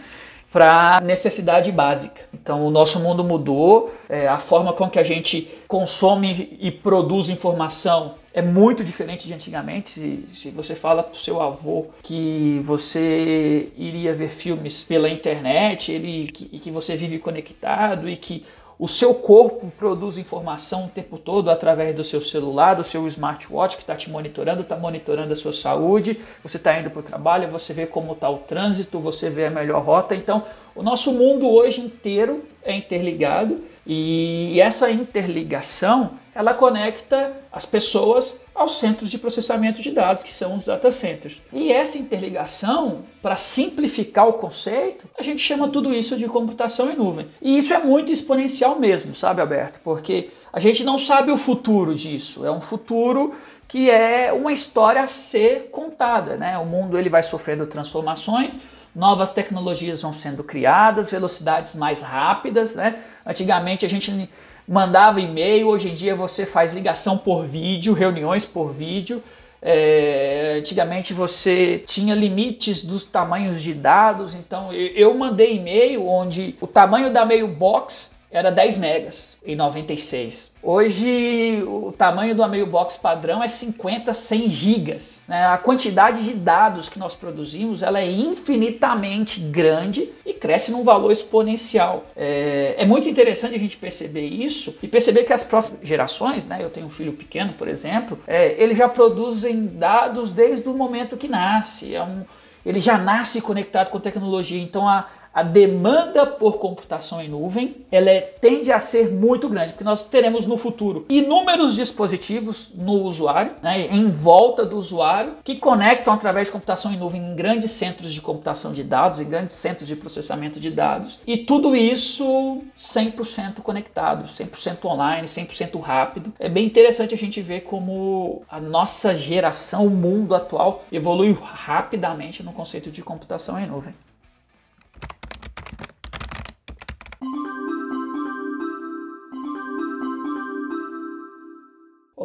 Para 0.50 0.98
necessidade 1.02 1.70
básica. 1.70 2.22
Então, 2.32 2.66
o 2.66 2.70
nosso 2.70 2.98
mundo 2.98 3.22
mudou, 3.22 3.94
é, 4.08 4.26
a 4.26 4.38
forma 4.38 4.72
com 4.72 4.88
que 4.88 4.98
a 4.98 5.02
gente 5.02 5.48
consome 5.68 6.56
e 6.58 6.70
produz 6.70 7.28
informação 7.28 8.14
é 8.32 8.40
muito 8.40 8.84
diferente 8.84 9.26
de 9.26 9.34
antigamente. 9.34 9.90
Se, 9.90 10.24
se 10.28 10.50
você 10.50 10.74
fala 10.74 11.02
para 11.02 11.14
o 11.14 11.16
seu 11.16 11.40
avô 11.40 11.86
que 12.02 12.60
você 12.62 13.68
iria 13.76 14.12
ver 14.14 14.30
filmes 14.30 14.82
pela 14.82 15.08
internet 15.08 15.92
ele, 15.92 16.30
que, 16.30 16.48
e 16.52 16.58
que 16.58 16.70
você 16.70 16.96
vive 16.96 17.18
conectado 17.18 18.08
e 18.08 18.16
que 18.16 18.44
o 18.78 18.88
seu 18.88 19.12
corpo 19.14 19.70
produz 19.76 20.16
informação 20.16 20.86
o 20.86 20.88
tempo 20.88 21.18
todo 21.18 21.50
através 21.50 21.94
do 21.94 22.02
seu 22.02 22.22
celular, 22.22 22.72
do 22.72 22.82
seu 22.82 23.06
smartwatch 23.06 23.76
que 23.76 23.82
está 23.82 23.94
te 23.94 24.08
monitorando, 24.08 24.62
está 24.62 24.74
monitorando 24.74 25.34
a 25.34 25.36
sua 25.36 25.52
saúde. 25.52 26.18
Você 26.42 26.56
está 26.56 26.80
indo 26.80 26.88
para 26.88 27.00
o 27.00 27.02
trabalho, 27.02 27.46
você 27.48 27.74
vê 27.74 27.86
como 27.86 28.12
está 28.12 28.30
o 28.30 28.38
trânsito, 28.38 28.98
você 28.98 29.28
vê 29.28 29.44
a 29.44 29.50
melhor 29.50 29.82
rota. 29.82 30.14
Então, 30.14 30.44
o 30.74 30.82
nosso 30.82 31.12
mundo 31.12 31.46
hoje 31.46 31.82
inteiro 31.82 32.42
é 32.62 32.74
interligado 32.74 33.60
e 33.86 34.58
essa 34.58 34.90
interligação 34.90 36.12
ela 36.34 36.54
conecta 36.54 37.32
as 37.52 37.66
pessoas 37.66 38.40
aos 38.54 38.78
centros 38.78 39.10
de 39.10 39.18
processamento 39.18 39.80
de 39.80 39.90
dados, 39.90 40.22
que 40.22 40.32
são 40.32 40.56
os 40.56 40.64
data 40.64 40.90
centers. 40.90 41.40
E 41.52 41.72
essa 41.72 41.98
interligação, 41.98 43.02
para 43.22 43.36
simplificar 43.36 44.28
o 44.28 44.34
conceito, 44.34 45.08
a 45.18 45.22
gente 45.22 45.42
chama 45.42 45.68
tudo 45.68 45.92
isso 45.92 46.16
de 46.16 46.26
computação 46.26 46.90
em 46.90 46.96
nuvem. 46.96 47.28
E 47.40 47.58
isso 47.58 47.72
é 47.72 47.78
muito 47.78 48.12
exponencial 48.12 48.78
mesmo, 48.78 49.16
sabe, 49.16 49.40
Alberto? 49.40 49.80
Porque 49.82 50.30
a 50.52 50.60
gente 50.60 50.84
não 50.84 50.98
sabe 50.98 51.32
o 51.32 51.36
futuro 51.36 51.94
disso. 51.94 52.44
É 52.44 52.50
um 52.50 52.60
futuro 52.60 53.34
que 53.66 53.88
é 53.88 54.32
uma 54.32 54.52
história 54.52 55.02
a 55.02 55.06
ser 55.06 55.68
contada, 55.70 56.36
né? 56.36 56.58
O 56.58 56.66
mundo 56.66 56.98
ele 56.98 57.08
vai 57.08 57.22
sofrendo 57.22 57.66
transformações, 57.66 58.58
novas 58.94 59.30
tecnologias 59.30 60.02
vão 60.02 60.12
sendo 60.12 60.42
criadas, 60.42 61.10
velocidades 61.10 61.76
mais 61.76 62.02
rápidas, 62.02 62.74
né? 62.74 62.98
Antigamente 63.24 63.86
a 63.86 63.88
gente 63.88 64.28
mandava 64.70 65.20
e-mail, 65.20 65.66
hoje 65.66 65.88
em 65.88 65.94
dia 65.94 66.14
você 66.14 66.46
faz 66.46 66.72
ligação 66.72 67.18
por 67.18 67.44
vídeo, 67.44 67.92
reuniões 67.92 68.44
por 68.44 68.70
vídeo. 68.70 69.20
É, 69.60 70.54
antigamente 70.60 71.12
você 71.12 71.82
tinha 71.84 72.14
limites 72.14 72.84
dos 72.84 73.04
tamanhos 73.04 73.60
de 73.60 73.74
dados, 73.74 74.32
então 74.32 74.72
eu, 74.72 74.86
eu 74.94 75.14
mandei 75.14 75.56
e-mail 75.56 76.06
onde 76.06 76.54
o 76.60 76.68
tamanho 76.68 77.12
da 77.12 77.26
mailbox 77.26 78.14
era 78.30 78.50
10 78.50 78.78
megas 78.78 79.36
em 79.44 79.56
96. 79.56 80.52
Hoje 80.62 81.64
o 81.66 81.90
tamanho 81.90 82.34
do 82.34 82.46
mailbox 82.46 82.96
padrão 82.96 83.42
é 83.42 83.48
50, 83.48 84.12
100 84.14 84.50
gigas. 84.50 85.18
Né? 85.26 85.46
A 85.46 85.58
quantidade 85.58 86.22
de 86.22 86.34
dados 86.34 86.88
que 86.88 86.98
nós 86.98 87.14
produzimos 87.14 87.82
ela 87.82 87.98
é 87.98 88.08
infinitamente 88.08 89.40
grande 89.40 90.10
e 90.24 90.32
cresce 90.32 90.70
num 90.70 90.84
valor 90.84 91.10
exponencial. 91.10 92.04
É, 92.14 92.76
é, 92.78 92.86
muito 92.86 93.08
interessante 93.08 93.56
a 93.56 93.58
gente 93.58 93.76
perceber 93.76 94.26
isso 94.26 94.76
e 94.82 94.86
perceber 94.86 95.24
que 95.24 95.32
as 95.32 95.42
próximas 95.42 95.80
gerações, 95.82 96.46
né? 96.46 96.58
eu 96.62 96.70
tenho 96.70 96.86
um 96.86 96.90
filho 96.90 97.14
pequeno, 97.14 97.54
por 97.54 97.66
exemplo, 97.66 98.18
é, 98.26 98.54
eles 98.62 98.78
já 98.78 98.88
produzem 98.88 99.66
dados 99.66 100.30
desde 100.30 100.68
o 100.68 100.74
momento 100.74 101.16
que 101.16 101.26
nasce. 101.26 101.94
É 101.94 102.02
um, 102.02 102.24
ele 102.64 102.80
já 102.80 102.98
nasce 102.98 103.40
conectado 103.40 103.90
com 103.90 103.98
tecnologia. 103.98 104.62
Então 104.62 104.86
a, 104.86 105.06
a 105.32 105.42
demanda 105.42 106.26
por 106.26 106.58
computação 106.58 107.20
em 107.20 107.28
nuvem 107.28 107.76
ela 107.90 108.10
é, 108.10 108.20
tende 108.20 108.72
a 108.72 108.80
ser 108.80 109.10
muito 109.10 109.48
grande, 109.48 109.72
porque 109.72 109.84
nós 109.84 110.06
teremos 110.06 110.46
no 110.46 110.56
futuro 110.56 111.06
inúmeros 111.08 111.74
dispositivos 111.74 112.70
no 112.74 113.02
usuário, 113.02 113.52
né, 113.62 113.86
em 113.86 114.10
volta 114.10 114.64
do 114.64 114.76
usuário, 114.76 115.34
que 115.44 115.56
conectam 115.56 116.12
através 116.12 116.48
de 116.48 116.52
computação 116.52 116.92
em 116.92 116.96
nuvem 116.96 117.20
em 117.20 117.34
grandes 117.34 117.72
centros 117.72 118.12
de 118.12 118.20
computação 118.20 118.72
de 118.72 118.82
dados, 118.82 119.20
em 119.20 119.28
grandes 119.28 119.56
centros 119.56 119.88
de 119.88 119.96
processamento 119.96 120.60
de 120.60 120.70
dados, 120.70 121.18
e 121.26 121.36
tudo 121.36 121.74
isso 121.76 122.62
100% 122.76 123.60
conectado, 123.62 124.24
100% 124.24 124.84
online, 124.84 125.26
100% 125.26 125.80
rápido. 125.80 126.32
É 126.38 126.48
bem 126.48 126.66
interessante 126.66 127.14
a 127.14 127.18
gente 127.18 127.40
ver 127.40 127.60
como 127.62 128.42
a 128.48 128.60
nossa 128.60 129.16
geração, 129.16 129.86
o 129.86 129.90
mundo 129.90 130.34
atual, 130.34 130.84
evolui 130.90 131.36
rapidamente 131.40 132.42
no 132.42 132.52
conceito 132.52 132.90
de 132.90 133.02
computação 133.02 133.58
em 133.58 133.66
nuvem. 133.66 133.94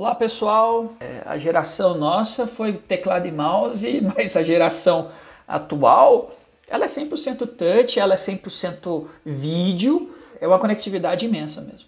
Olá 0.06 0.14
pessoal, 0.14 0.94
é, 1.00 1.24
a 1.26 1.36
geração 1.36 1.98
nossa 1.98 2.46
foi 2.46 2.74
teclado 2.74 3.28
e 3.28 3.32
mouse, 3.32 4.02
mas 4.16 4.38
a 4.38 4.44
geração 4.44 5.10
atual 5.48 6.32
ela 6.68 6.84
é 6.84 6.88
100% 6.88 7.48
touch, 7.48 8.00
ela 8.00 8.14
é 8.14 8.16
100% 8.16 9.08
vídeo, 9.26 10.16
é 10.40 10.48
uma 10.48 10.60
conectividade 10.60 11.26
imensa 11.26 11.60
mesmo. 11.60 11.88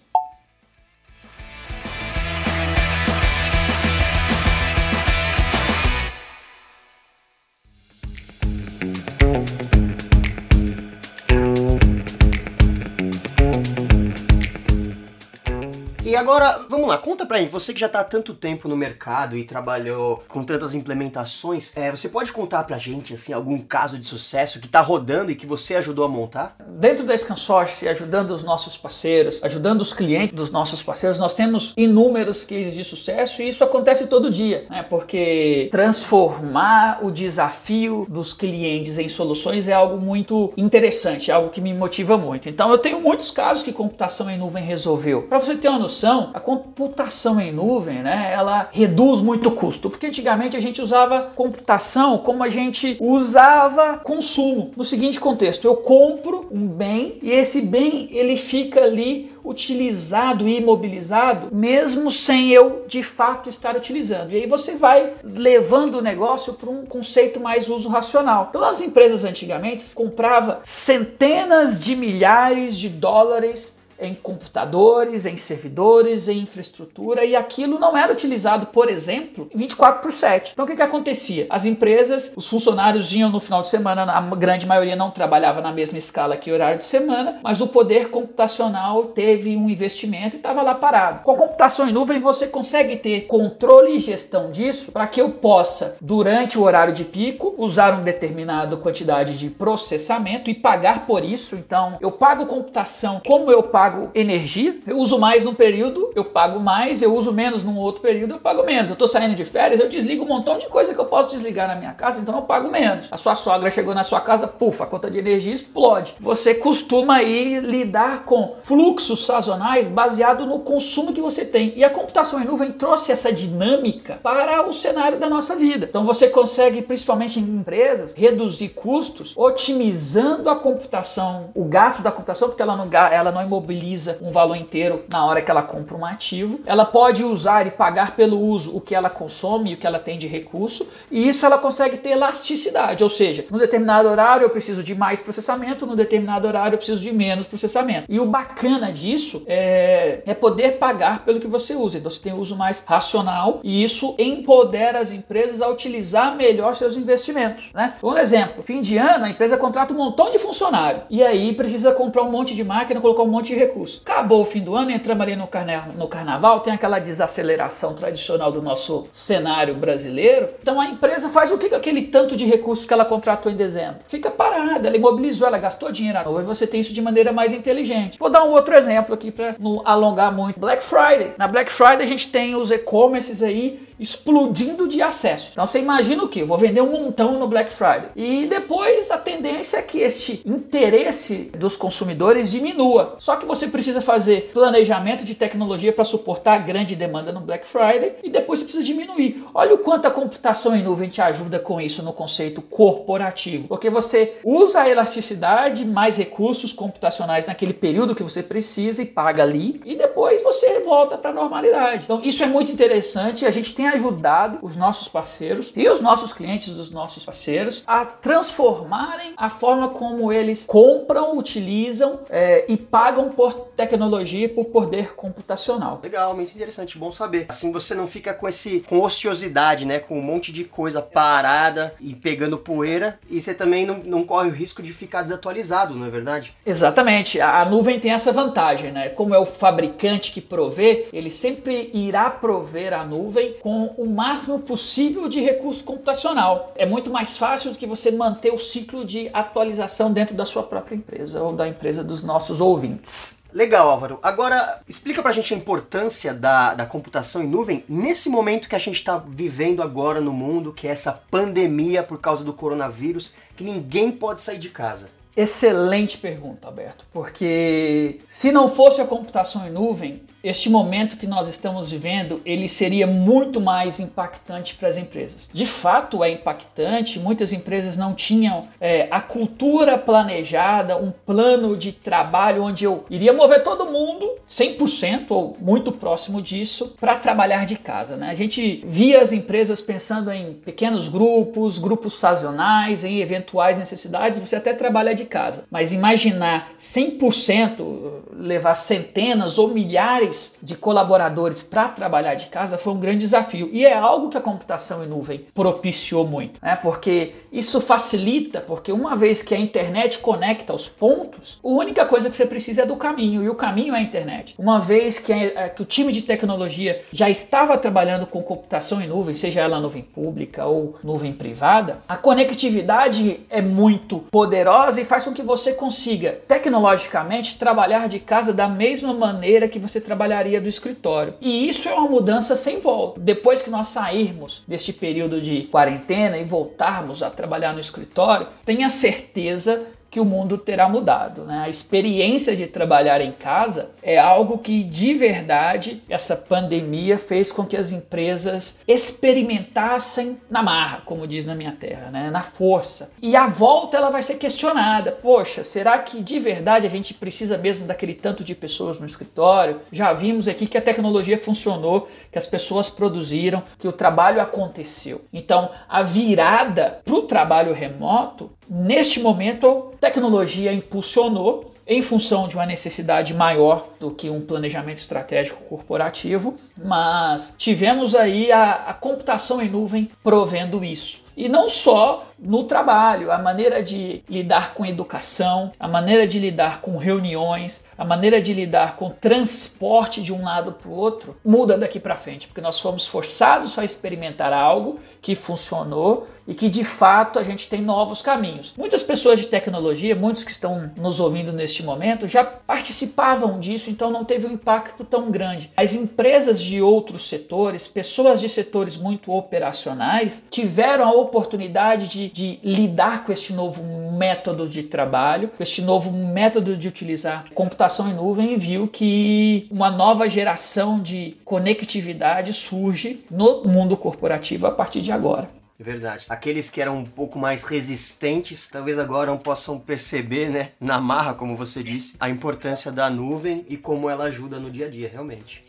Agora, 16.18 16.66
vamos 16.68 16.88
lá, 16.88 16.98
conta 16.98 17.24
pra 17.24 17.38
gente, 17.38 17.50
você 17.50 17.72
que 17.72 17.80
já 17.80 17.88
tá 17.88 18.00
há 18.00 18.04
tanto 18.04 18.34
tempo 18.34 18.68
no 18.68 18.76
mercado 18.76 19.36
e 19.36 19.44
trabalhou 19.44 20.22
com 20.28 20.42
tantas 20.42 20.74
implementações, 20.74 21.74
é, 21.76 21.90
você 21.90 22.08
pode 22.08 22.32
contar 22.32 22.64
pra 22.64 22.76
gente, 22.78 23.14
assim, 23.14 23.32
algum 23.32 23.58
caso 23.58 23.98
de 23.98 24.04
sucesso 24.04 24.60
que 24.60 24.68
tá 24.68 24.80
rodando 24.80 25.30
e 25.30 25.36
que 25.36 25.46
você 25.46 25.76
ajudou 25.76 26.04
a 26.04 26.08
montar? 26.08 26.56
Dentro 26.66 27.06
da 27.06 27.16
Scansource, 27.16 27.88
ajudando 27.88 28.32
os 28.32 28.42
nossos 28.42 28.76
parceiros, 28.76 29.42
ajudando 29.42 29.80
os 29.80 29.92
clientes 29.92 30.34
dos 30.34 30.50
nossos 30.50 30.82
parceiros, 30.82 31.18
nós 31.18 31.34
temos 31.34 31.72
inúmeros 31.76 32.44
cases 32.44 32.74
de 32.74 32.84
sucesso 32.84 33.40
e 33.40 33.48
isso 33.48 33.62
acontece 33.62 34.06
todo 34.06 34.30
dia, 34.30 34.66
né? 34.68 34.82
Porque 34.82 35.68
transformar 35.70 37.00
o 37.02 37.10
desafio 37.10 38.06
dos 38.08 38.32
clientes 38.32 38.98
em 38.98 39.08
soluções 39.08 39.68
é 39.68 39.72
algo 39.72 39.98
muito 39.98 40.52
interessante, 40.56 41.30
é 41.30 41.34
algo 41.34 41.50
que 41.50 41.60
me 41.60 41.72
motiva 41.72 42.18
muito. 42.18 42.48
Então 42.48 42.70
eu 42.70 42.78
tenho 42.78 43.00
muitos 43.00 43.30
casos 43.30 43.62
que 43.62 43.72
computação 43.72 44.28
em 44.30 44.38
nuvem 44.38 44.64
resolveu. 44.64 45.22
Para 45.22 45.38
você 45.38 45.54
ter 45.54 45.68
uma 45.68 45.78
noção, 45.78 46.07
a 46.34 46.40
computação 46.40 47.40
em 47.40 47.52
nuvem, 47.52 48.02
né, 48.02 48.32
ela 48.32 48.68
reduz 48.72 49.20
muito 49.20 49.48
o 49.48 49.52
custo, 49.52 49.90
porque 49.90 50.06
antigamente 50.06 50.56
a 50.56 50.60
gente 50.60 50.80
usava 50.80 51.30
computação 51.34 52.18
como 52.18 52.42
a 52.42 52.48
gente 52.48 52.96
usava 53.00 53.98
consumo. 53.98 54.72
No 54.76 54.84
seguinte 54.84 55.20
contexto, 55.20 55.66
eu 55.66 55.76
compro 55.76 56.46
um 56.50 56.66
bem 56.66 57.18
e 57.22 57.30
esse 57.30 57.62
bem 57.62 58.08
ele 58.10 58.36
fica 58.36 58.82
ali 58.82 59.30
utilizado 59.44 60.46
e 60.46 60.58
imobilizado, 60.58 61.48
mesmo 61.54 62.10
sem 62.10 62.50
eu 62.50 62.84
de 62.86 63.02
fato 63.02 63.48
estar 63.48 63.76
utilizando. 63.76 64.32
E 64.32 64.36
aí 64.36 64.46
você 64.46 64.74
vai 64.74 65.14
levando 65.24 65.96
o 65.96 66.02
negócio 66.02 66.52
para 66.54 66.68
um 66.68 66.84
conceito 66.84 67.40
mais 67.40 67.68
uso 67.68 67.88
racional. 67.88 68.48
Então 68.50 68.62
as 68.62 68.80
empresas 68.80 69.24
antigamente 69.24 69.94
compravam 69.94 70.58
centenas 70.64 71.82
de 71.82 71.96
milhares 71.96 72.76
de 72.76 72.88
dólares 72.88 73.77
em 74.00 74.14
computadores, 74.14 75.26
em 75.26 75.36
servidores, 75.36 76.28
em 76.28 76.40
infraestrutura 76.40 77.24
e 77.24 77.34
aquilo 77.34 77.78
não 77.78 77.96
era 77.96 78.12
utilizado, 78.12 78.66
por 78.66 78.88
exemplo, 78.88 79.48
24 79.54 80.02
por 80.02 80.12
7. 80.12 80.52
Então 80.52 80.64
o 80.64 80.68
que, 80.68 80.76
que 80.76 80.82
acontecia? 80.82 81.46
As 81.50 81.64
empresas, 81.64 82.32
os 82.36 82.46
funcionários 82.46 83.12
iam 83.12 83.30
no 83.30 83.40
final 83.40 83.62
de 83.62 83.68
semana, 83.68 84.04
a 84.04 84.20
grande 84.20 84.66
maioria 84.66 84.96
não 84.96 85.10
trabalhava 85.10 85.60
na 85.60 85.72
mesma 85.72 85.98
escala 85.98 86.36
que 86.36 86.52
horário 86.52 86.78
de 86.78 86.84
semana, 86.84 87.40
mas 87.42 87.60
o 87.60 87.68
poder 87.68 88.10
computacional 88.10 89.04
teve 89.06 89.56
um 89.56 89.68
investimento 89.68 90.36
e 90.36 90.38
estava 90.38 90.62
lá 90.62 90.74
parado. 90.74 91.22
Com 91.22 91.32
a 91.32 91.36
computação 91.36 91.88
em 91.88 91.92
nuvem 91.92 92.20
você 92.20 92.46
consegue 92.46 92.96
ter 92.96 93.22
controle 93.22 93.96
e 93.96 94.00
gestão 94.00 94.50
disso 94.50 94.92
para 94.92 95.06
que 95.06 95.20
eu 95.20 95.30
possa, 95.30 95.96
durante 96.00 96.58
o 96.58 96.62
horário 96.62 96.92
de 96.92 97.04
pico, 97.04 97.54
usar 97.58 97.94
uma 97.94 98.02
determinada 98.02 98.76
quantidade 98.76 99.38
de 99.38 99.50
processamento 99.50 100.50
e 100.50 100.54
pagar 100.54 101.06
por 101.06 101.24
isso. 101.24 101.56
Então 101.56 101.96
eu 102.00 102.12
pago 102.12 102.46
computação 102.46 103.20
como 103.26 103.50
eu 103.50 103.62
pago 103.62 103.87
pago 103.88 104.10
energia, 104.14 104.76
eu 104.86 104.98
uso 104.98 105.18
mais 105.18 105.44
num 105.44 105.54
período, 105.54 106.10
eu 106.14 106.24
pago 106.24 106.60
mais, 106.60 107.00
eu 107.00 107.14
uso 107.14 107.32
menos 107.32 107.64
num 107.64 107.78
outro 107.78 108.02
período, 108.02 108.34
eu 108.34 108.38
pago 108.38 108.62
menos. 108.62 108.90
Eu 108.90 108.92
estou 108.92 109.08
saindo 109.08 109.34
de 109.34 109.44
férias, 109.46 109.80
eu 109.80 109.88
desligo 109.88 110.24
um 110.24 110.28
montão 110.28 110.58
de 110.58 110.66
coisa 110.66 110.92
que 110.92 111.00
eu 111.00 111.06
posso 111.06 111.30
desligar 111.30 111.66
na 111.66 111.74
minha 111.74 111.92
casa, 111.94 112.20
então 112.20 112.36
eu 112.36 112.42
pago 112.42 112.70
menos. 112.70 113.08
A 113.10 113.16
sua 113.16 113.34
sogra 113.34 113.70
chegou 113.70 113.94
na 113.94 114.04
sua 114.04 114.20
casa, 114.20 114.46
pufa, 114.46 114.84
a 114.84 114.86
conta 114.86 115.10
de 115.10 115.18
energia 115.18 115.54
explode. 115.54 116.14
Você 116.20 116.54
costuma 116.54 117.16
aí 117.16 117.60
lidar 117.60 118.24
com 118.24 118.56
fluxos 118.62 119.24
sazonais 119.24 119.88
baseado 119.88 120.44
no 120.44 120.58
consumo 120.60 121.14
que 121.14 121.20
você 121.20 121.44
tem. 121.44 121.72
E 121.74 121.82
a 121.82 121.90
computação 121.90 122.42
em 122.42 122.44
nuvem 122.44 122.70
trouxe 122.70 123.10
essa 123.10 123.32
dinâmica 123.32 124.18
para 124.22 124.68
o 124.68 124.72
cenário 124.72 125.18
da 125.18 125.30
nossa 125.30 125.56
vida. 125.56 125.86
Então 125.88 126.04
você 126.04 126.28
consegue, 126.28 126.82
principalmente 126.82 127.40
em 127.40 127.42
empresas, 127.42 128.14
reduzir 128.14 128.68
custos, 128.70 129.32
otimizando 129.34 130.50
a 130.50 130.56
computação, 130.56 131.50
o 131.54 131.64
gasto 131.64 132.02
da 132.02 132.12
computação, 132.12 132.48
porque 132.48 132.62
ela 132.62 132.76
não, 132.76 132.88
ela 132.92 133.32
não 133.32 133.42
imobiliza 133.42 133.77
mobiliza 133.78 134.18
um 134.20 134.32
valor 134.32 134.56
inteiro 134.56 135.04
na 135.08 135.24
hora 135.24 135.40
que 135.40 135.50
ela 135.50 135.62
compra 135.62 135.96
um 135.96 136.04
ativo. 136.04 136.60
Ela 136.66 136.84
pode 136.84 137.22
usar 137.22 137.66
e 137.66 137.70
pagar 137.70 138.16
pelo 138.16 138.38
uso 138.38 138.76
o 138.76 138.80
que 138.80 138.94
ela 138.94 139.08
consome 139.08 139.70
e 139.70 139.74
o 139.74 139.76
que 139.76 139.86
ela 139.86 139.98
tem 139.98 140.18
de 140.18 140.26
recurso, 140.26 140.88
e 141.10 141.28
isso 141.28 141.46
ela 141.46 141.58
consegue 141.58 141.98
ter 141.98 142.10
elasticidade, 142.10 143.04
ou 143.04 143.10
seja, 143.10 143.44
no 143.50 143.58
determinado 143.58 144.08
horário 144.08 144.44
eu 144.44 144.50
preciso 144.50 144.82
de 144.82 144.94
mais 144.94 145.20
processamento, 145.20 145.86
no 145.86 145.94
determinado 145.94 146.46
horário 146.46 146.74
eu 146.74 146.78
preciso 146.78 147.00
de 147.00 147.12
menos 147.12 147.46
processamento. 147.46 148.06
E 148.08 148.18
o 148.18 148.26
bacana 148.26 148.90
disso 148.92 149.44
é, 149.46 150.20
é 150.26 150.34
poder 150.34 150.78
pagar 150.78 151.24
pelo 151.24 151.40
que 151.40 151.46
você 151.46 151.74
usa. 151.74 151.98
Então 151.98 152.10
você 152.10 152.20
tem 152.20 152.32
uso 152.32 152.56
mais 152.56 152.82
racional 152.84 153.60
e 153.62 153.82
isso 153.84 154.14
empodera 154.18 154.98
as 154.98 155.12
empresas 155.12 155.60
a 155.60 155.68
utilizar 155.68 156.36
melhor 156.36 156.74
seus 156.74 156.96
investimentos. 156.96 157.70
Né? 157.72 157.94
Um 158.02 158.16
exemplo, 158.16 158.62
fim 158.62 158.80
de 158.80 158.96
ano 158.96 159.24
a 159.24 159.30
empresa 159.30 159.56
contrata 159.56 159.92
um 159.92 159.96
montão 159.96 160.30
de 160.30 160.38
funcionário 160.38 161.02
e 161.10 161.22
aí 161.22 161.54
precisa 161.54 161.92
comprar 161.92 162.22
um 162.22 162.30
monte 162.30 162.54
de 162.54 162.64
máquina, 162.64 163.00
colocar 163.00 163.22
um 163.22 163.28
monte 163.28 163.48
de 163.48 163.54
recurso. 163.54 163.67
Acabou 164.04 164.42
o 164.42 164.44
fim 164.44 164.60
do 164.60 164.74
ano, 164.74 164.90
entramos 164.90 165.22
ali 165.22 165.36
no, 165.36 165.46
carna 165.46 165.88
no 165.94 166.08
carnaval, 166.08 166.60
tem 166.60 166.72
aquela 166.72 166.98
desaceleração 166.98 167.94
tradicional 167.94 168.50
do 168.50 168.62
nosso 168.62 169.06
cenário 169.12 169.74
brasileiro. 169.74 170.48
Então 170.62 170.80
a 170.80 170.86
empresa 170.86 171.28
faz 171.28 171.50
o 171.50 171.58
que 171.58 171.68
com 171.68 171.76
aquele 171.76 172.02
tanto 172.02 172.36
de 172.36 172.44
recursos 172.44 172.84
que 172.84 172.92
ela 172.92 173.04
contratou 173.04 173.50
em 173.50 173.56
dezembro? 173.56 174.00
Fica 174.08 174.30
parada, 174.30 174.88
ela 174.88 174.96
imobilizou, 174.96 175.46
ela 175.46 175.58
gastou 175.58 175.92
dinheiro 175.92 176.18
à 176.18 176.24
novo 176.24 176.40
e 176.40 176.44
você 176.44 176.66
tem 176.66 176.80
isso 176.80 176.92
de 176.92 177.02
maneira 177.02 177.32
mais 177.32 177.52
inteligente. 177.52 178.18
Vou 178.18 178.30
dar 178.30 178.44
um 178.44 178.50
outro 178.50 178.74
exemplo 178.74 179.14
aqui 179.14 179.30
para 179.30 179.54
não 179.58 179.82
alongar 179.84 180.32
muito. 180.32 180.58
Black 180.58 180.82
Friday. 180.82 181.32
Na 181.36 181.46
Black 181.48 181.70
Friday 181.70 182.02
a 182.02 182.06
gente 182.06 182.28
tem 182.28 182.54
os 182.54 182.70
e-commerces 182.70 183.42
aí 183.42 183.87
explodindo 183.98 184.88
de 184.88 185.02
acesso. 185.02 185.50
Então 185.52 185.66
você 185.66 185.78
imagina 185.78 186.22
o 186.22 186.28
que? 186.28 186.42
Vou 186.42 186.58
vender 186.58 186.80
um 186.80 186.90
montão 186.90 187.38
no 187.38 187.48
Black 187.48 187.72
Friday. 187.72 188.10
E 188.14 188.46
depois 188.46 189.10
a 189.10 189.18
tendência 189.18 189.78
é 189.78 189.82
que 189.82 189.98
este 189.98 190.42
interesse 190.44 191.50
dos 191.58 191.76
consumidores 191.76 192.50
diminua. 192.50 193.16
Só 193.18 193.36
que 193.36 193.46
você 193.46 193.66
precisa 193.66 194.00
fazer 194.00 194.50
planejamento 194.52 195.24
de 195.24 195.34
tecnologia 195.34 195.92
para 195.92 196.04
suportar 196.04 196.54
a 196.54 196.58
grande 196.58 196.94
demanda 196.94 197.32
no 197.32 197.40
Black 197.40 197.66
Friday 197.66 198.16
e 198.22 198.30
depois 198.30 198.60
você 198.60 198.64
precisa 198.64 198.84
diminuir. 198.84 199.44
Olha 199.52 199.74
o 199.74 199.78
quanto 199.78 200.06
a 200.06 200.10
computação 200.10 200.76
em 200.76 200.82
nuvem 200.82 201.08
te 201.08 201.20
ajuda 201.20 201.58
com 201.58 201.80
isso 201.80 202.02
no 202.02 202.12
conceito 202.12 202.62
corporativo. 202.62 203.68
Porque 203.68 203.90
você 203.90 204.38
usa 204.44 204.82
a 204.82 204.88
elasticidade, 204.88 205.84
mais 205.84 206.16
recursos 206.16 206.72
computacionais 206.72 207.46
naquele 207.46 207.72
período 207.72 208.14
que 208.14 208.22
você 208.22 208.42
precisa 208.42 209.02
e 209.02 209.06
paga 209.06 209.42
ali, 209.42 209.80
e 209.84 209.96
depois 209.96 210.42
você 210.42 210.80
volta 210.80 211.16
para 211.16 211.30
a 211.30 211.34
normalidade. 211.34 212.04
Então 212.04 212.20
isso 212.22 212.42
é 212.42 212.46
muito 212.46 212.72
interessante. 212.72 213.46
A 213.46 213.50
gente 213.50 213.74
tem 213.74 213.87
ajudado 213.88 214.58
os 214.62 214.76
nossos 214.76 215.08
parceiros 215.08 215.72
e 215.74 215.88
os 215.88 216.00
nossos 216.00 216.32
clientes 216.32 216.74
dos 216.74 216.90
nossos 216.90 217.24
parceiros 217.24 217.82
a 217.86 218.04
transformarem 218.04 219.32
a 219.36 219.50
forma 219.50 219.88
como 219.88 220.32
eles 220.32 220.64
compram, 220.64 221.36
utilizam 221.36 222.20
é, 222.30 222.64
e 222.68 222.76
pagam 222.76 223.30
por 223.30 223.52
tecnologia 223.76 224.46
e 224.46 224.48
por 224.48 224.66
poder 224.66 225.14
computacional. 225.14 226.00
Legal, 226.02 226.34
muito 226.34 226.54
interessante, 226.54 226.98
bom 226.98 227.10
saber. 227.10 227.46
Assim 227.48 227.72
você 227.72 227.94
não 227.94 228.06
fica 228.06 228.34
com 228.34 228.48
esse 228.48 228.80
com 228.80 229.00
ociosidade, 229.00 229.84
né, 229.84 229.98
com 229.98 230.18
um 230.18 230.22
monte 230.22 230.52
de 230.52 230.64
coisa 230.64 231.02
parada 231.02 231.94
e 232.00 232.14
pegando 232.14 232.58
poeira 232.58 233.18
e 233.28 233.40
você 233.40 233.54
também 233.54 233.86
não, 233.86 233.98
não 233.98 234.24
corre 234.24 234.48
o 234.48 234.52
risco 234.52 234.82
de 234.82 234.92
ficar 234.92 235.22
desatualizado, 235.22 235.94
não 235.94 236.06
é 236.06 236.10
verdade? 236.10 236.54
Exatamente. 236.64 237.40
A, 237.40 237.60
a 237.60 237.64
nuvem 237.64 237.98
tem 237.98 238.12
essa 238.12 238.32
vantagem, 238.32 238.92
né? 238.92 239.08
Como 239.08 239.34
é 239.34 239.38
o 239.38 239.46
fabricante 239.46 240.32
que 240.32 240.40
provê, 240.40 241.06
ele 241.12 241.30
sempre 241.30 241.90
irá 241.92 242.30
prover 242.30 242.92
a 242.92 243.04
nuvem 243.04 243.54
com 243.60 243.77
o 243.86 244.06
máximo 244.06 244.58
possível 244.60 245.28
de 245.28 245.40
recurso 245.40 245.82
computacional. 245.84 246.72
É 246.76 246.86
muito 246.86 247.10
mais 247.10 247.36
fácil 247.36 247.72
do 247.72 247.78
que 247.78 247.86
você 247.86 248.10
manter 248.10 248.52
o 248.52 248.58
ciclo 248.58 249.04
de 249.04 249.30
atualização 249.32 250.12
dentro 250.12 250.34
da 250.34 250.44
sua 250.44 250.62
própria 250.62 250.96
empresa 250.96 251.42
ou 251.42 251.52
da 251.52 251.68
empresa 251.68 252.04
dos 252.04 252.22
nossos 252.22 252.60
ouvintes. 252.60 253.36
Legal, 253.52 253.88
Álvaro. 253.88 254.18
Agora, 254.22 254.82
explica 254.86 255.22
pra 255.22 255.32
gente 255.32 255.54
a 255.54 255.56
importância 255.56 256.34
da, 256.34 256.74
da 256.74 256.84
computação 256.84 257.42
em 257.42 257.46
nuvem 257.46 257.82
nesse 257.88 258.28
momento 258.28 258.68
que 258.68 258.74
a 258.76 258.78
gente 258.78 258.96
está 258.96 259.16
vivendo 259.16 259.82
agora 259.82 260.20
no 260.20 260.32
mundo, 260.32 260.72
que 260.72 260.86
é 260.86 260.90
essa 260.90 261.12
pandemia 261.30 262.02
por 262.02 262.20
causa 262.20 262.44
do 262.44 262.52
coronavírus, 262.52 263.34
que 263.56 263.64
ninguém 263.64 264.12
pode 264.12 264.42
sair 264.42 264.58
de 264.58 264.68
casa. 264.68 265.08
Excelente 265.34 266.18
pergunta, 266.18 266.66
Alberto, 266.66 267.06
porque 267.12 268.18
se 268.26 268.50
não 268.50 268.68
fosse 268.68 269.00
a 269.00 269.06
computação 269.06 269.66
em 269.66 269.70
nuvem, 269.70 270.22
este 270.42 270.70
momento 270.70 271.16
que 271.16 271.26
nós 271.26 271.48
estamos 271.48 271.90
vivendo, 271.90 272.40
ele 272.44 272.68
seria 272.68 273.06
muito 273.06 273.60
mais 273.60 273.98
impactante 273.98 274.74
para 274.74 274.88
as 274.88 274.96
empresas. 274.96 275.48
De 275.52 275.66
fato 275.66 276.22
é 276.22 276.30
impactante, 276.30 277.18
muitas 277.18 277.52
empresas 277.52 277.96
não 277.96 278.14
tinham 278.14 278.68
é, 278.80 279.08
a 279.10 279.20
cultura 279.20 279.98
planejada, 279.98 280.96
um 280.96 281.10
plano 281.10 281.76
de 281.76 281.92
trabalho 281.92 282.62
onde 282.62 282.84
eu 282.84 283.04
iria 283.10 283.32
mover 283.32 283.62
todo 283.62 283.86
mundo 283.86 284.36
100% 284.48 285.26
ou 285.30 285.56
muito 285.60 285.92
próximo 285.92 286.40
disso 286.40 286.94
para 286.98 287.16
trabalhar 287.16 287.66
de 287.66 287.76
casa. 287.76 288.16
Né? 288.16 288.30
A 288.30 288.34
gente 288.34 288.84
via 288.86 289.20
as 289.20 289.32
empresas 289.32 289.80
pensando 289.80 290.30
em 290.30 290.54
pequenos 290.54 291.08
grupos, 291.08 291.78
grupos 291.78 292.18
sazonais, 292.18 293.04
em 293.04 293.20
eventuais 293.20 293.78
necessidades, 293.78 294.40
você 294.40 294.56
até 294.56 294.72
trabalha 294.72 295.14
de 295.14 295.24
casa. 295.24 295.64
Mas 295.70 295.92
imaginar 295.92 296.72
100% 296.80 297.98
levar 298.38 298.74
centenas 298.74 299.58
ou 299.58 299.68
milhares 299.68 300.27
milhares 300.28 300.56
de 300.62 300.76
colaboradores 300.76 301.62
para 301.62 301.88
trabalhar 301.88 302.34
de 302.34 302.46
casa 302.46 302.78
foi 302.78 302.92
um 302.92 303.00
grande 303.00 303.18
desafio 303.18 303.68
e 303.72 303.84
é 303.84 303.96
algo 303.96 304.28
que 304.28 304.36
a 304.36 304.40
computação 304.40 305.04
em 305.04 305.08
nuvem 305.08 305.46
propiciou 305.54 306.26
muito, 306.26 306.60
né? 306.62 306.76
Porque 306.76 307.34
isso 307.50 307.80
facilita, 307.80 308.60
porque 308.60 308.92
uma 308.92 309.16
vez 309.16 309.42
que 309.42 309.54
a 309.54 309.58
internet 309.58 310.18
conecta 310.18 310.72
os 310.72 310.86
pontos, 310.86 311.58
a 311.64 311.68
única 311.68 312.04
coisa 312.06 312.30
que 312.30 312.36
você 312.36 312.46
precisa 312.46 312.82
é 312.82 312.86
do 312.86 312.96
caminho 312.96 313.42
e 313.42 313.48
o 313.48 313.54
caminho 313.54 313.94
é 313.94 313.98
a 313.98 314.02
internet. 314.02 314.54
Uma 314.58 314.78
vez 314.78 315.18
que, 315.18 315.32
a, 315.32 315.36
é, 315.36 315.68
que 315.68 315.82
o 315.82 315.86
time 315.86 316.12
de 316.12 316.22
tecnologia 316.22 317.02
já 317.12 317.28
estava 317.28 317.76
trabalhando 317.78 318.26
com 318.26 318.42
computação 318.42 319.00
em 319.00 319.08
nuvem, 319.08 319.34
seja 319.34 319.60
ela 319.60 319.80
nuvem 319.80 320.02
pública 320.02 320.66
ou 320.66 320.96
nuvem 321.02 321.32
privada, 321.32 321.98
a 322.08 322.16
conectividade 322.16 323.40
é 323.50 323.62
muito 323.62 324.18
poderosa 324.30 325.00
e 325.00 325.04
faz 325.04 325.24
com 325.24 325.32
que 325.32 325.42
você 325.42 325.72
consiga 325.72 326.32
tecnologicamente 326.46 327.58
trabalhar 327.58 328.08
de 328.08 328.18
casa 328.18 328.52
da 328.52 328.68
mesma 328.68 329.12
maneira 329.12 329.68
que 329.68 329.78
você 329.78 330.00
trabalharia 330.18 330.60
do 330.60 330.68
escritório. 330.68 331.34
E 331.40 331.68
isso 331.68 331.88
é 331.88 331.94
uma 331.94 332.08
mudança 332.08 332.56
sem 332.56 332.80
volta. 332.80 333.20
Depois 333.20 333.62
que 333.62 333.70
nós 333.70 333.86
sairmos 333.88 334.64
deste 334.66 334.92
período 334.92 335.40
de 335.40 335.62
quarentena 335.70 336.36
e 336.36 336.44
voltarmos 336.44 337.22
a 337.22 337.30
trabalhar 337.30 337.72
no 337.72 337.78
escritório, 337.78 338.48
tenha 338.64 338.88
certeza 338.88 339.86
que 340.10 340.20
o 340.20 340.24
mundo 340.24 340.56
terá 340.56 340.88
mudado. 340.88 341.44
Né? 341.44 341.62
A 341.64 341.68
experiência 341.68 342.56
de 342.56 342.66
trabalhar 342.66 343.20
em 343.20 343.32
casa 343.32 343.90
é 344.02 344.18
algo 344.18 344.58
que 344.58 344.82
de 344.82 345.14
verdade 345.14 346.02
essa 346.08 346.36
pandemia 346.36 347.18
fez 347.18 347.52
com 347.52 347.64
que 347.64 347.76
as 347.76 347.92
empresas 347.92 348.78
experimentassem 348.86 350.38
na 350.48 350.62
marra, 350.62 351.02
como 351.04 351.26
diz 351.26 351.44
na 351.44 351.54
minha 351.54 351.72
terra, 351.72 352.10
né? 352.10 352.30
na 352.30 352.42
força. 352.42 353.10
E 353.20 353.36
a 353.36 353.46
volta 353.46 353.96
ela 353.96 354.10
vai 354.10 354.22
ser 354.22 354.36
questionada. 354.36 355.12
Poxa, 355.12 355.64
será 355.64 355.98
que 355.98 356.22
de 356.22 356.38
verdade 356.38 356.86
a 356.86 356.90
gente 356.90 357.12
precisa 357.14 357.58
mesmo 357.58 357.86
daquele 357.86 358.14
tanto 358.14 358.42
de 358.42 358.54
pessoas 358.54 358.98
no 358.98 359.06
escritório? 359.06 359.80
Já 359.92 360.12
vimos 360.12 360.48
aqui 360.48 360.66
que 360.66 360.78
a 360.78 360.82
tecnologia 360.82 361.38
funcionou, 361.38 362.08
que 362.32 362.38
as 362.38 362.46
pessoas 362.46 362.88
produziram, 362.88 363.62
que 363.78 363.88
o 363.88 363.92
trabalho 363.92 364.40
aconteceu. 364.40 365.24
Então 365.32 365.70
a 365.88 366.02
virada 366.02 367.00
para 367.04 367.14
o 367.14 367.22
trabalho 367.22 367.74
remoto 367.74 368.50
Neste 368.70 369.20
momento, 369.20 369.92
tecnologia 370.00 370.72
impulsionou 370.72 371.74
em 371.86 372.02
função 372.02 372.46
de 372.46 372.54
uma 372.54 372.66
necessidade 372.66 373.32
maior 373.32 373.88
do 373.98 374.10
que 374.10 374.28
um 374.28 374.42
planejamento 374.42 374.98
estratégico 374.98 375.64
corporativo, 375.64 376.56
mas 376.76 377.54
tivemos 377.56 378.14
aí 378.14 378.52
a, 378.52 378.72
a 378.88 378.94
computação 378.94 379.62
em 379.62 379.70
nuvem 379.70 380.08
provendo 380.22 380.84
isso. 380.84 381.22
E 381.34 381.48
não 381.48 381.66
só 381.66 382.27
no 382.38 382.64
trabalho, 382.64 383.32
a 383.32 383.38
maneira 383.38 383.82
de 383.82 384.22
lidar 384.28 384.74
com 384.74 384.86
educação, 384.86 385.72
a 385.78 385.88
maneira 385.88 386.26
de 386.26 386.38
lidar 386.38 386.80
com 386.80 386.96
reuniões, 386.96 387.84
a 387.96 388.04
maneira 388.04 388.40
de 388.40 388.54
lidar 388.54 388.94
com 388.96 389.10
transporte 389.10 390.22
de 390.22 390.32
um 390.32 390.44
lado 390.44 390.72
para 390.72 390.88
o 390.88 390.94
outro 390.94 391.36
muda 391.44 391.76
daqui 391.76 391.98
para 391.98 392.14
frente, 392.14 392.46
porque 392.46 392.60
nós 392.60 392.78
fomos 392.78 393.06
forçados 393.06 393.76
a 393.76 393.84
experimentar 393.84 394.52
algo 394.52 395.00
que 395.20 395.34
funcionou 395.34 396.28
e 396.46 396.54
que 396.54 396.68
de 396.68 396.84
fato 396.84 397.38
a 397.38 397.42
gente 397.42 397.68
tem 397.68 397.82
novos 397.82 398.22
caminhos. 398.22 398.72
Muitas 398.76 399.02
pessoas 399.02 399.40
de 399.40 399.46
tecnologia, 399.46 400.14
muitos 400.14 400.44
que 400.44 400.52
estão 400.52 400.90
nos 400.96 401.18
ouvindo 401.18 401.52
neste 401.52 401.82
momento, 401.82 402.28
já 402.28 402.44
participavam 402.44 403.58
disso, 403.58 403.90
então 403.90 404.10
não 404.10 404.24
teve 404.24 404.46
um 404.46 404.52
impacto 404.52 405.04
tão 405.04 405.30
grande. 405.30 405.72
As 405.76 405.94
empresas 405.94 406.60
de 406.60 406.80
outros 406.80 407.28
setores, 407.28 407.88
pessoas 407.88 408.40
de 408.40 408.48
setores 408.48 408.96
muito 408.96 409.32
operacionais, 409.32 410.40
tiveram 410.50 411.04
a 411.04 411.12
oportunidade 411.12 412.06
de 412.06 412.27
de, 412.28 412.58
lidar 412.62 413.24
com 413.24 413.32
este 413.32 413.52
novo 413.52 413.82
método 414.12 414.68
de 414.68 414.82
trabalho, 414.82 415.48
com 415.48 415.62
este 415.62 415.82
novo 415.82 416.10
método 416.10 416.76
de 416.76 416.88
utilizar 416.88 417.44
computação 417.54 418.08
em 418.08 418.14
nuvem 418.14 418.54
e 418.54 418.56
viu 418.56 418.88
que 418.88 419.66
uma 419.70 419.90
nova 419.90 420.28
geração 420.28 421.00
de 421.00 421.36
conectividade 421.44 422.52
surge 422.52 423.24
no 423.30 423.64
mundo 423.64 423.96
corporativo 423.96 424.66
a 424.66 424.70
partir 424.70 425.00
de 425.00 425.12
agora. 425.12 425.48
É 425.80 425.84
verdade. 425.84 426.26
Aqueles 426.28 426.68
que 426.68 426.80
eram 426.80 426.98
um 426.98 427.04
pouco 427.04 427.38
mais 427.38 427.62
resistentes, 427.62 428.66
talvez 428.66 428.98
agora 428.98 429.30
não 429.30 429.38
possam 429.38 429.78
perceber, 429.78 430.50
né, 430.50 430.70
na 430.80 431.00
marra, 431.00 431.34
como 431.34 431.54
você 431.54 431.84
disse, 431.84 432.16
a 432.18 432.28
importância 432.28 432.90
da 432.90 433.08
nuvem 433.08 433.64
e 433.68 433.76
como 433.76 434.10
ela 434.10 434.24
ajuda 434.24 434.58
no 434.58 434.70
dia 434.70 434.86
a 434.86 434.90
dia, 434.90 435.08
realmente. 435.08 435.64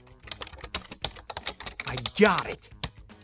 I 1.88 1.96
got 2.20 2.48
it. 2.48 2.79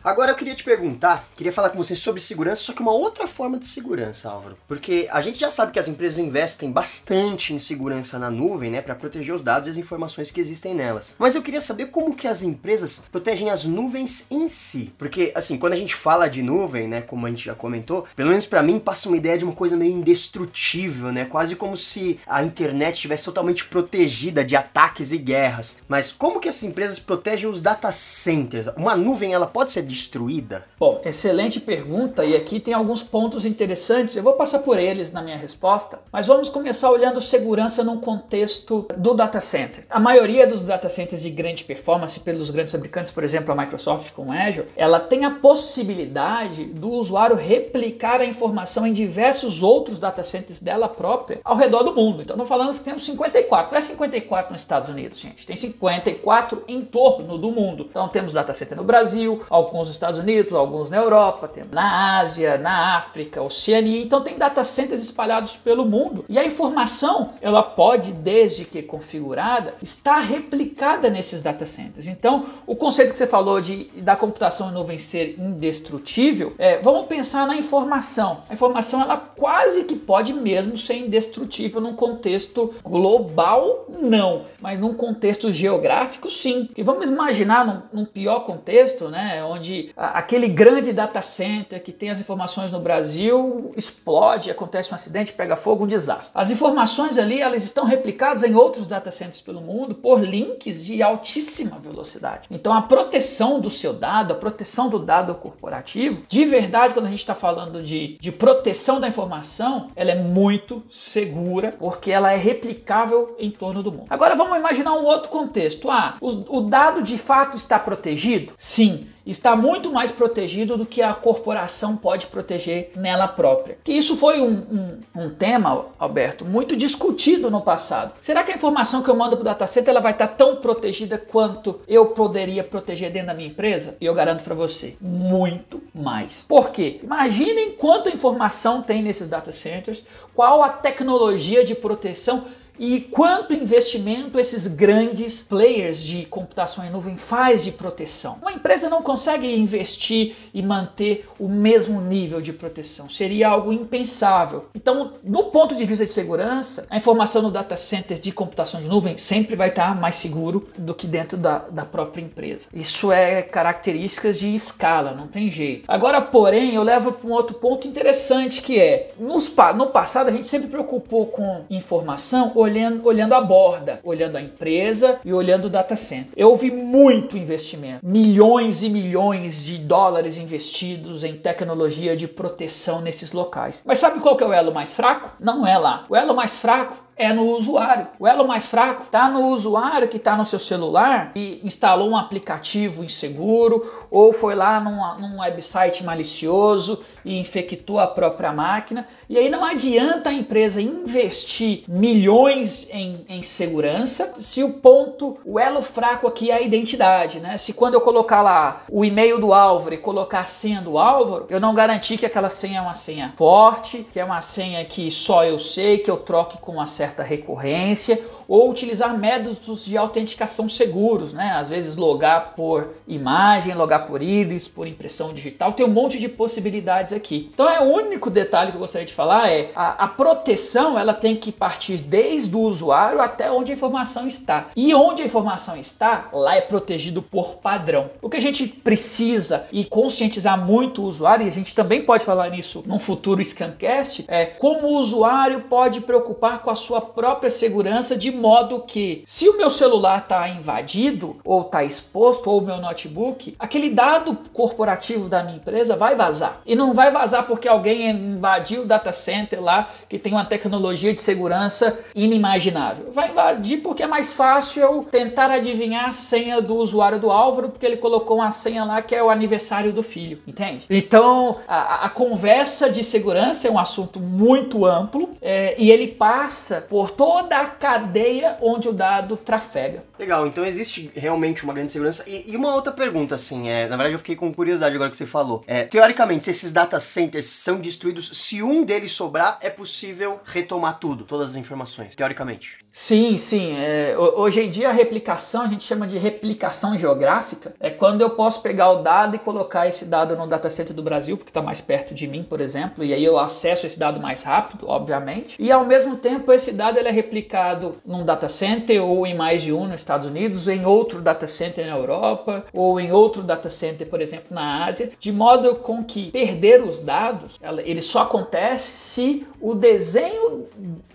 Agora 0.05 0.29
eu 0.29 0.35
queria 0.35 0.53
te 0.53 0.63
perguntar, 0.63 1.27
queria 1.35 1.51
falar 1.51 1.71
com 1.71 1.79
você 1.79 1.95
sobre 1.95 2.21
segurança, 2.21 2.61
só 2.61 2.73
que 2.73 2.81
uma 2.83 2.91
outra 2.91 3.27
forma 3.27 3.57
de 3.57 3.65
segurança, 3.65 4.29
Álvaro. 4.29 4.55
Porque 4.67 5.07
a 5.11 5.19
gente 5.19 5.39
já 5.39 5.49
sabe 5.49 5.71
que 5.71 5.79
as 5.79 5.87
empresas 5.87 6.19
investem 6.19 6.71
bastante 6.71 7.55
em 7.55 7.57
segurança 7.57 8.19
na 8.19 8.29
nuvem, 8.29 8.69
né, 8.69 8.83
para 8.83 8.93
proteger 8.93 9.33
os 9.33 9.41
dados 9.41 9.67
e 9.67 9.71
as 9.71 9.77
informações 9.77 10.29
que 10.29 10.39
existem 10.39 10.75
nelas. 10.75 11.15
Mas 11.17 11.33
eu 11.33 11.41
queria 11.41 11.59
saber 11.59 11.87
como 11.87 12.13
que 12.13 12.27
as 12.27 12.43
empresas 12.43 13.03
protegem 13.11 13.49
as 13.49 13.65
nuvens 13.65 14.27
em 14.29 14.47
si. 14.47 14.93
Porque 14.95 15.31
assim, 15.33 15.57
quando 15.57 15.73
a 15.73 15.75
gente 15.75 15.95
fala 15.95 16.27
de 16.27 16.43
nuvem, 16.43 16.87
né, 16.87 17.01
como 17.01 17.25
a 17.25 17.29
gente 17.31 17.43
já 17.43 17.55
comentou, 17.55 18.05
pelo 18.15 18.29
menos 18.29 18.45
para 18.45 18.61
mim 18.61 18.77
passa 18.77 19.09
uma 19.09 19.17
ideia 19.17 19.39
de 19.39 19.43
uma 19.43 19.53
coisa 19.53 19.75
meio 19.75 19.91
indestrutível, 19.91 21.11
né, 21.11 21.25
quase 21.25 21.55
como 21.55 21.75
se 21.75 22.19
a 22.27 22.43
internet 22.43 22.93
estivesse 22.93 23.23
totalmente 23.23 23.65
protegida 23.65 24.45
de 24.45 24.55
ataques 24.55 25.11
e 25.11 25.17
guerras. 25.17 25.77
Mas 25.87 26.11
como 26.11 26.39
que 26.39 26.47
essas 26.47 26.63
empresas 26.63 26.99
protegem 26.99 27.49
os 27.49 27.59
data 27.59 27.91
centers? 27.91 28.67
Uma 28.77 28.95
nuvem 28.95 29.33
ela 29.33 29.47
pode 29.47 29.71
ser 29.71 29.94
destruída? 29.95 30.65
Bom, 30.77 31.01
excelente 31.05 31.59
pergunta 31.59 32.25
e 32.25 32.35
aqui 32.35 32.59
tem 32.59 32.73
alguns 32.73 33.01
pontos 33.01 33.45
interessantes. 33.45 34.15
Eu 34.15 34.23
vou 34.23 34.33
passar 34.33 34.59
por 34.59 34.77
eles 34.77 35.11
na 35.11 35.21
minha 35.21 35.37
resposta, 35.37 35.99
mas 36.11 36.27
vamos 36.27 36.49
começar 36.49 36.91
olhando 36.91 37.21
segurança 37.21 37.83
num 37.83 37.97
contexto 37.97 38.87
do 38.97 39.13
data 39.13 39.39
center. 39.39 39.85
A 39.89 39.99
maioria 39.99 40.45
dos 40.45 40.61
data 40.61 40.89
centers 40.89 41.21
de 41.21 41.29
grande 41.29 41.63
performance 41.63 42.19
pelos 42.19 42.49
grandes 42.49 42.73
fabricantes, 42.73 43.11
por 43.11 43.23
exemplo, 43.23 43.53
a 43.53 43.55
Microsoft 43.55 44.11
com 44.11 44.31
Azure, 44.31 44.67
ela 44.75 44.99
tem 44.99 45.23
a 45.23 45.31
possibilidade 45.31 46.65
do 46.65 46.89
usuário 46.91 47.35
replicar 47.35 48.19
a 48.19 48.25
informação 48.25 48.85
em 48.85 48.91
diversos 48.91 49.63
outros 49.63 49.99
data 49.99 50.23
centers 50.23 50.59
dela 50.59 50.89
própria 50.89 51.39
ao 51.43 51.55
redor 51.55 51.83
do 51.83 51.95
mundo. 51.95 52.21
Então, 52.21 52.35
não 52.35 52.45
falando 52.45 52.73
que 52.77 52.83
temos 52.83 53.05
54, 53.05 53.71
não 53.71 53.77
é 53.77 53.81
54 53.81 54.51
nos 54.51 54.61
Estados 54.61 54.89
Unidos, 54.89 55.19
gente. 55.19 55.47
Tem 55.47 55.55
54 55.55 56.63
em 56.67 56.81
torno 56.81 57.37
do 57.37 57.51
mundo. 57.51 57.87
Então, 57.89 58.09
temos 58.09 58.33
data 58.33 58.53
center 58.53 58.77
no 58.77 58.83
Brasil, 58.83 59.43
alguns 59.49 59.84
nos 59.87 59.95
Estados 59.95 60.19
Unidos, 60.19 60.53
alguns 60.53 60.89
na 60.89 60.97
Europa, 60.97 61.47
temos 61.47 61.71
na 61.71 62.19
Ásia, 62.19 62.57
na 62.57 62.97
África, 62.97 63.41
Oceania. 63.41 64.01
Então 64.01 64.21
tem 64.21 64.37
data 64.37 64.63
centers 64.63 65.01
espalhados 65.01 65.55
pelo 65.55 65.85
mundo. 65.85 66.25
E 66.27 66.37
a 66.37 66.45
informação, 66.45 67.31
ela 67.41 67.63
pode, 67.63 68.11
desde 68.11 68.65
que 68.65 68.81
configurada, 68.81 69.73
estar 69.81 70.19
replicada 70.19 71.09
nesses 71.09 71.41
data 71.41 71.65
centers. 71.65 72.07
Então, 72.07 72.45
o 72.65 72.75
conceito 72.75 73.11
que 73.11 73.17
você 73.17 73.27
falou 73.27 73.61
de 73.61 73.85
da 73.95 74.15
computação 74.15 74.69
em 74.69 74.73
nuvem 74.73 74.97
ser 74.97 75.39
indestrutível, 75.39 76.53
é, 76.57 76.79
vamos 76.79 77.05
pensar 77.05 77.47
na 77.47 77.55
informação. 77.55 78.43
A 78.49 78.53
informação 78.53 79.01
ela 79.01 79.17
quase 79.17 79.83
que 79.83 79.95
pode 79.95 80.33
mesmo 80.33 80.77
ser 80.77 80.95
indestrutível 80.95 81.81
num 81.81 81.95
contexto 81.95 82.73
global, 82.83 83.85
não, 83.89 84.43
mas 84.59 84.79
num 84.79 84.93
contexto 84.93 85.51
geográfico, 85.51 86.29
sim. 86.29 86.69
E 86.75 86.83
vamos 86.83 87.09
imaginar 87.09 87.65
num, 87.65 88.01
num 88.01 88.05
pior 88.05 88.41
contexto, 88.41 89.09
né, 89.09 89.43
onde 89.43 89.74
aquele 89.95 90.47
grande 90.47 90.91
data 90.93 91.21
center 91.21 91.81
que 91.81 91.91
tem 91.91 92.09
as 92.09 92.19
informações 92.19 92.71
no 92.71 92.79
Brasil 92.79 93.71
explode, 93.75 94.51
acontece 94.51 94.91
um 94.91 94.95
acidente, 94.95 95.33
pega 95.33 95.55
fogo, 95.55 95.85
um 95.85 95.87
desastre. 95.87 96.31
As 96.33 96.51
informações 96.51 97.17
ali 97.17 97.41
elas 97.41 97.63
estão 97.63 97.85
replicadas 97.85 98.43
em 98.43 98.55
outros 98.55 98.87
data 98.87 99.11
centers 99.11 99.41
pelo 99.41 99.61
mundo 99.61 99.95
por 99.95 100.21
links 100.21 100.83
de 100.83 101.01
altíssima 101.01 101.77
velocidade. 101.79 102.47
Então 102.51 102.73
a 102.73 102.81
proteção 102.81 103.59
do 103.59 103.69
seu 103.69 103.93
dado, 103.93 104.33
a 104.33 104.35
proteção 104.35 104.89
do 104.89 104.99
dado 104.99 105.33
corporativo, 105.35 106.21
de 106.27 106.45
verdade, 106.45 106.93
quando 106.93 107.07
a 107.07 107.09
gente 107.09 107.19
está 107.19 107.35
falando 107.35 107.83
de, 107.83 108.17
de 108.19 108.31
proteção 108.31 108.99
da 108.99 109.07
informação, 109.07 109.89
ela 109.95 110.11
é 110.11 110.15
muito 110.15 110.83
segura 110.89 111.73
porque 111.77 112.11
ela 112.11 112.31
é 112.31 112.37
replicável 112.37 113.35
em 113.39 113.51
torno 113.51 113.81
do 113.81 113.91
mundo. 113.91 114.05
Agora 114.09 114.35
vamos 114.35 114.57
imaginar 114.57 114.93
um 114.93 115.05
outro 115.05 115.29
contexto. 115.29 115.89
Ah, 115.89 116.17
o, 116.21 116.57
o 116.57 116.61
dado 116.61 117.01
de 117.01 117.17
fato 117.17 117.57
está 117.57 117.79
protegido? 117.79 118.53
Sim 118.57 119.07
está 119.25 119.54
muito 119.55 119.91
mais 119.91 120.11
protegido 120.11 120.77
do 120.77 120.85
que 120.85 121.01
a 121.01 121.13
corporação 121.13 121.95
pode 121.95 122.27
proteger 122.27 122.91
nela 122.95 123.27
própria. 123.27 123.77
Que 123.83 123.93
isso 123.93 124.15
foi 124.15 124.41
um, 124.41 124.99
um, 125.15 125.23
um 125.23 125.29
tema, 125.29 125.85
Alberto, 125.97 126.45
muito 126.45 126.75
discutido 126.75 127.49
no 127.49 127.61
passado. 127.61 128.13
Será 128.21 128.43
que 128.43 128.51
a 128.51 128.55
informação 128.55 129.01
que 129.01 129.09
eu 129.09 129.15
mando 129.15 129.35
para 129.35 129.41
o 129.41 129.45
datacenter 129.45 129.91
ela 129.91 130.01
vai 130.01 130.11
estar 130.11 130.27
tão 130.27 130.57
protegida 130.57 131.17
quanto 131.17 131.81
eu 131.87 132.07
poderia 132.07 132.63
proteger 132.63 133.11
dentro 133.11 133.27
da 133.27 133.33
minha 133.33 133.49
empresa? 133.49 133.97
E 133.99 134.05
eu 134.05 134.13
garanto 134.13 134.43
para 134.43 134.55
você, 134.55 134.95
muito 134.99 135.81
mais. 135.93 136.45
Por 136.47 136.71
quê? 136.71 136.99
Imaginem 137.03 137.71
quanta 137.71 138.09
informação 138.09 138.81
tem 138.81 139.01
nesses 139.01 139.27
data 139.27 139.51
centers, 139.51 140.05
qual 140.33 140.63
a 140.63 140.69
tecnologia 140.69 141.63
de 141.63 141.75
proteção 141.75 142.45
e 142.77 143.01
quanto 143.01 143.53
investimento 143.53 144.39
esses 144.39 144.67
grandes 144.67 145.41
players 145.41 146.01
de 146.01 146.25
computação 146.25 146.85
em 146.85 146.89
nuvem 146.89 147.15
faz 147.17 147.63
de 147.63 147.71
proteção. 147.71 148.37
Uma 148.41 148.53
empresa 148.53 148.89
não 148.89 149.01
consegue 149.01 149.53
investir 149.55 150.35
e 150.53 150.61
manter 150.61 151.27
o 151.39 151.47
mesmo 151.47 152.01
nível 152.01 152.41
de 152.41 152.53
proteção, 152.53 153.09
seria 153.09 153.49
algo 153.49 153.71
impensável. 153.71 154.65
Então, 154.75 155.13
no 155.23 155.45
ponto 155.45 155.75
de 155.75 155.85
vista 155.85 156.05
de 156.05 156.11
segurança, 156.11 156.85
a 156.89 156.97
informação 156.97 157.41
no 157.41 157.51
data 157.51 157.77
center 157.77 158.19
de 158.19 158.31
computação 158.31 158.81
de 158.81 158.87
nuvem 158.87 159.17
sempre 159.17 159.55
vai 159.55 159.69
estar 159.69 159.99
mais 159.99 160.15
seguro 160.15 160.67
do 160.77 160.93
que 160.93 161.07
dentro 161.07 161.37
da, 161.37 161.59
da 161.59 161.85
própria 161.85 162.21
empresa. 162.21 162.67
Isso 162.73 163.11
é 163.11 163.41
características 163.41 164.39
de 164.39 164.53
escala, 164.53 165.13
não 165.13 165.27
tem 165.27 165.49
jeito. 165.49 165.83
Agora, 165.87 166.21
porém, 166.21 166.75
eu 166.75 166.83
levo 166.83 167.11
para 167.11 167.29
um 167.29 167.33
outro 167.33 167.55
ponto 167.55 167.87
interessante 167.87 168.61
que 168.61 168.79
é, 168.79 169.11
nos, 169.19 169.51
no 169.75 169.87
passado 169.87 170.27
a 170.27 170.31
gente 170.31 170.47
sempre 170.47 170.67
preocupou 170.67 171.27
com 171.27 171.65
informação 171.69 172.51
olhando, 172.65 173.07
olhando 173.07 173.33
a 173.33 173.41
borda, 173.41 173.99
olhando 174.03 174.35
a 174.35 174.41
empresa 174.41 175.19
e 175.23 175.33
olhando 175.33 175.65
o 175.65 175.69
data 175.69 175.95
center. 175.95 176.33
Eu 176.35 176.49
ouvi 176.49 176.71
muito 176.71 177.37
investimento, 177.37 178.05
milhões 178.05 178.83
e 178.83 178.89
milhões 178.89 179.63
de 179.63 179.77
dólares 179.77 180.37
investidos 180.37 181.23
em 181.23 181.35
tecnologia 181.35 182.15
de 182.15 182.27
proteção 182.27 183.01
nesses 183.01 183.31
locais. 183.31 183.81
Mas 183.85 183.99
sabe 183.99 184.19
qual 184.19 184.35
que 184.35 184.43
é 184.43 184.47
o 184.47 184.53
elo 184.53 184.73
mais 184.73 184.93
fraco? 184.93 185.31
Não 185.39 185.65
é 185.65 185.77
lá. 185.77 186.05
O 186.09 186.15
elo 186.15 186.35
mais 186.35 186.57
fraco 186.57 187.04
é 187.17 187.31
no 187.31 187.55
usuário. 187.55 188.07
O 188.19 188.27
elo 188.27 188.47
mais 188.47 188.65
fraco 188.65 189.03
está 189.03 189.29
no 189.29 189.47
usuário 189.47 190.07
que 190.07 190.17
está 190.17 190.35
no 190.35 190.45
seu 190.45 190.59
celular 190.59 191.31
e 191.35 191.61
instalou 191.63 192.09
um 192.09 192.17
aplicativo 192.17 193.03
inseguro 193.03 193.89
ou 194.11 194.33
foi 194.33 194.55
lá 194.55 194.79
num, 194.79 195.19
num 195.19 195.39
website 195.39 196.03
malicioso 196.03 197.03
e 197.23 197.39
infectou 197.39 197.99
a 197.99 198.07
própria 198.07 198.51
máquina. 198.51 199.07
E 199.29 199.37
aí 199.37 199.49
não 199.49 199.63
adianta 199.63 200.29
a 200.29 200.33
empresa 200.33 200.81
investir 200.81 201.83
milhões 201.87 202.87
em, 202.91 203.25
em 203.27 203.41
segurança 203.41 204.33
se 204.35 204.63
o 204.63 204.73
ponto, 204.73 205.37
o 205.45 205.59
elo 205.59 205.81
fraco 205.81 206.27
aqui 206.27 206.51
é 206.51 206.55
a 206.55 206.61
identidade, 206.61 207.39
né? 207.39 207.57
Se 207.57 207.73
quando 207.73 207.95
eu 207.95 208.01
colocar 208.01 208.41
lá 208.41 208.83
o 208.91 209.03
e-mail 209.03 209.39
do 209.39 209.53
Álvaro 209.53 209.93
e 209.93 209.97
colocar 209.97 210.41
a 210.41 210.45
senha 210.45 210.81
do 210.81 210.97
Álvaro, 210.97 211.47
eu 211.49 211.59
não 211.59 211.73
garantir 211.73 212.17
que 212.17 212.25
aquela 212.25 212.49
senha 212.49 212.79
é 212.79 212.81
uma 212.81 212.95
senha 212.95 213.33
forte, 213.37 214.05
que 214.11 214.19
é 214.19 214.25
uma 214.25 214.41
senha 214.41 214.83
que 214.85 215.09
só 215.09 215.43
eu 215.43 215.59
sei, 215.59 215.99
que 215.99 216.11
eu 216.11 216.17
troque 216.17 216.57
com 216.59 216.73
uma 216.73 216.87
certa 217.05 217.23
recorrência 217.23 218.19
ou 218.47 218.69
utilizar 218.69 219.17
métodos 219.17 219.85
de 219.85 219.97
autenticação 219.97 220.69
seguros, 220.69 221.33
né? 221.33 221.51
Às 221.51 221.69
vezes 221.69 221.95
logar 221.95 222.53
por 222.55 222.89
imagem, 223.07 223.73
logar 223.73 224.05
por 224.05 224.21
íris, 224.21 224.67
por 224.67 224.87
impressão 224.87 225.33
digital, 225.33 225.73
tem 225.73 225.85
um 225.85 225.89
monte 225.89 226.19
de 226.19 226.27
possibilidades 226.27 227.13
aqui. 227.13 227.49
Então 227.53 227.69
é 227.69 227.79
o 227.79 227.85
único 227.85 228.29
detalhe 228.29 228.71
que 228.71 228.77
eu 228.77 228.81
gostaria 228.81 229.05
de 229.05 229.13
falar 229.13 229.49
é 229.49 229.71
a, 229.75 230.05
a 230.05 230.07
proteção 230.07 230.97
ela 230.97 231.13
tem 231.13 231.35
que 231.35 231.51
partir 231.51 231.97
desde 231.97 232.55
o 232.55 232.59
usuário 232.59 233.21
até 233.21 233.51
onde 233.51 233.71
a 233.71 233.75
informação 233.75 234.27
está. 234.27 234.67
E 234.75 234.93
onde 234.93 235.21
a 235.21 235.25
informação 235.25 235.77
está, 235.77 236.29
lá 236.33 236.55
é 236.55 236.61
protegido 236.61 237.21
por 237.21 237.55
padrão. 237.55 238.09
O 238.21 238.29
que 238.29 238.37
a 238.37 238.41
gente 238.41 238.67
precisa 238.67 239.67
e 239.71 239.83
conscientizar 239.85 240.59
muito 240.63 241.01
o 241.01 241.05
usuário, 241.05 241.45
e 241.45 241.49
a 241.49 241.51
gente 241.51 241.73
também 241.73 242.03
pode 242.03 242.25
falar 242.25 242.49
nisso 242.49 242.83
num 242.85 242.99
futuro 242.99 243.43
Scancast, 243.43 244.25
é 244.27 244.45
como 244.45 244.87
o 244.87 244.97
usuário 244.97 245.61
pode 245.61 246.01
preocupar 246.01 246.59
com 246.59 246.69
a 246.69 246.75
sua 246.75 247.01
própria 247.01 247.49
segurança 247.49 248.15
de 248.15 248.31
modo 248.35 248.81
que, 248.81 249.23
se 249.25 249.47
o 249.49 249.57
meu 249.57 249.69
celular 249.69 250.19
está 250.19 250.47
invadido, 250.49 251.37
ou 251.43 251.61
está 251.61 251.83
exposto, 251.83 252.49
ou 252.49 252.59
o 252.59 252.65
meu 252.65 252.77
notebook, 252.77 253.55
aquele 253.57 253.89
dado 253.89 254.37
corporativo 254.53 255.27
da 255.27 255.43
minha 255.43 255.57
empresa 255.57 255.95
vai 255.95 256.15
vazar. 256.15 256.61
E 256.65 256.75
não 256.75 256.93
vai 256.93 257.11
vazar 257.11 257.45
porque 257.45 257.67
alguém 257.67 258.09
invadiu 258.09 258.83
o 258.83 258.85
data 258.85 259.11
center 259.11 259.61
lá, 259.61 259.89
que 260.07 260.19
tem 260.19 260.33
uma 260.33 260.45
tecnologia 260.45 261.13
de 261.13 261.21
segurança 261.21 261.97
inimaginável. 262.13 263.11
Vai 263.11 263.31
invadir 263.31 263.81
porque 263.81 264.03
é 264.03 264.07
mais 264.07 264.33
fácil 264.33 264.83
eu 264.83 265.03
tentar 265.03 265.49
adivinhar 265.51 266.09
a 266.09 266.13
senha 266.13 266.61
do 266.61 266.75
usuário 266.75 267.19
do 267.19 267.31
Álvaro, 267.31 267.69
porque 267.69 267.85
ele 267.85 267.97
colocou 267.97 268.37
uma 268.37 268.51
senha 268.51 268.83
lá 268.83 269.01
que 269.01 269.15
é 269.15 269.23
o 269.23 269.29
aniversário 269.29 269.93
do 269.93 270.03
filho, 270.03 270.41
entende? 270.47 270.85
Então, 270.89 271.57
a, 271.67 272.05
a 272.05 272.09
conversa 272.09 272.89
de 272.89 273.03
segurança 273.03 273.67
é 273.67 273.71
um 273.71 273.79
assunto 273.79 274.19
muito 274.19 274.85
amplo 274.85 275.29
é, 275.41 275.75
e 275.77 275.91
ele 275.91 276.07
passa 276.07 276.81
por 276.81 277.11
toda 277.11 277.57
a 277.57 277.65
cadeia 277.65 278.24
onde 278.61 278.87
o 278.87 278.93
dado 278.93 279.37
trafega. 279.37 280.03
Legal, 280.17 280.47
então 280.47 280.65
existe 280.65 281.11
realmente 281.15 281.63
uma 281.63 281.73
grande 281.73 281.91
segurança. 281.91 282.23
E, 282.27 282.51
e 282.51 282.55
uma 282.55 282.73
outra 282.73 282.91
pergunta, 282.91 283.35
assim, 283.35 283.69
é, 283.69 283.83
na 283.87 283.95
verdade 283.95 284.13
eu 284.13 284.19
fiquei 284.19 284.35
com 284.35 284.53
curiosidade 284.53 284.95
agora 284.95 285.09
que 285.09 285.17
você 285.17 285.25
falou. 285.25 285.63
É, 285.67 285.83
teoricamente, 285.83 286.45
se 286.45 286.51
esses 286.51 286.71
data 286.71 286.99
centers 286.99 287.47
são 287.47 287.79
destruídos, 287.79 288.29
se 288.33 288.61
um 288.61 288.83
deles 288.83 289.11
sobrar, 289.11 289.57
é 289.61 289.69
possível 289.69 290.39
retomar 290.45 290.99
tudo, 290.99 291.23
todas 291.23 291.51
as 291.51 291.55
informações, 291.55 292.15
teoricamente. 292.15 292.84
Sim, 292.97 293.37
sim. 293.37 293.75
É, 293.77 294.15
hoje 294.17 294.61
em 294.61 294.69
dia 294.69 294.87
a 294.87 294.91
replicação 294.93 295.63
a 295.63 295.67
gente 295.67 295.83
chama 295.83 296.07
de 296.07 296.17
replicação 296.17 296.97
geográfica. 296.97 297.75
É 297.77 297.89
quando 297.89 298.21
eu 298.21 298.29
posso 298.29 298.61
pegar 298.61 298.89
o 298.89 299.03
dado 299.03 299.35
e 299.35 299.39
colocar 299.39 299.85
esse 299.85 300.05
dado 300.05 300.33
no 300.37 300.47
data 300.47 300.69
center 300.69 300.95
do 300.95 301.03
Brasil, 301.03 301.35
porque 301.35 301.49
está 301.49 301.61
mais 301.61 301.81
perto 301.81 302.15
de 302.15 302.25
mim, 302.25 302.41
por 302.41 302.61
exemplo, 302.61 303.03
e 303.03 303.13
aí 303.13 303.23
eu 303.23 303.37
acesso 303.37 303.85
esse 303.85 303.99
dado 303.99 304.21
mais 304.21 304.43
rápido, 304.43 304.87
obviamente. 304.87 305.61
E 305.61 305.73
ao 305.73 305.85
mesmo 305.85 306.15
tempo 306.15 306.53
esse 306.53 306.71
dado 306.71 306.97
ele 306.97 307.09
é 307.09 307.11
replicado 307.11 307.97
num 308.05 308.23
data 308.23 308.47
center 308.47 309.03
ou 309.03 309.27
em 309.27 309.35
mais 309.35 309.61
de 309.61 309.73
um 309.73 309.87
nos 309.87 309.99
Estados 309.99 310.25
Unidos, 310.25 310.69
em 310.69 310.85
outro 310.85 311.21
data 311.21 311.47
center 311.47 311.85
na 311.85 311.97
Europa 311.97 312.63
ou 312.73 312.97
em 312.97 313.11
outro 313.11 313.43
data 313.43 313.69
center, 313.69 314.07
por 314.07 314.21
exemplo, 314.21 314.47
na 314.51 314.85
Ásia, 314.85 315.11
de 315.19 315.33
modo 315.33 315.75
com 315.75 316.01
que 316.01 316.31
perder 316.31 316.81
os 316.81 316.99
dados, 316.99 317.59
ele 317.83 318.01
só 318.01 318.21
acontece 318.21 318.97
se 318.97 319.45
o 319.59 319.75
desenho 319.75 320.65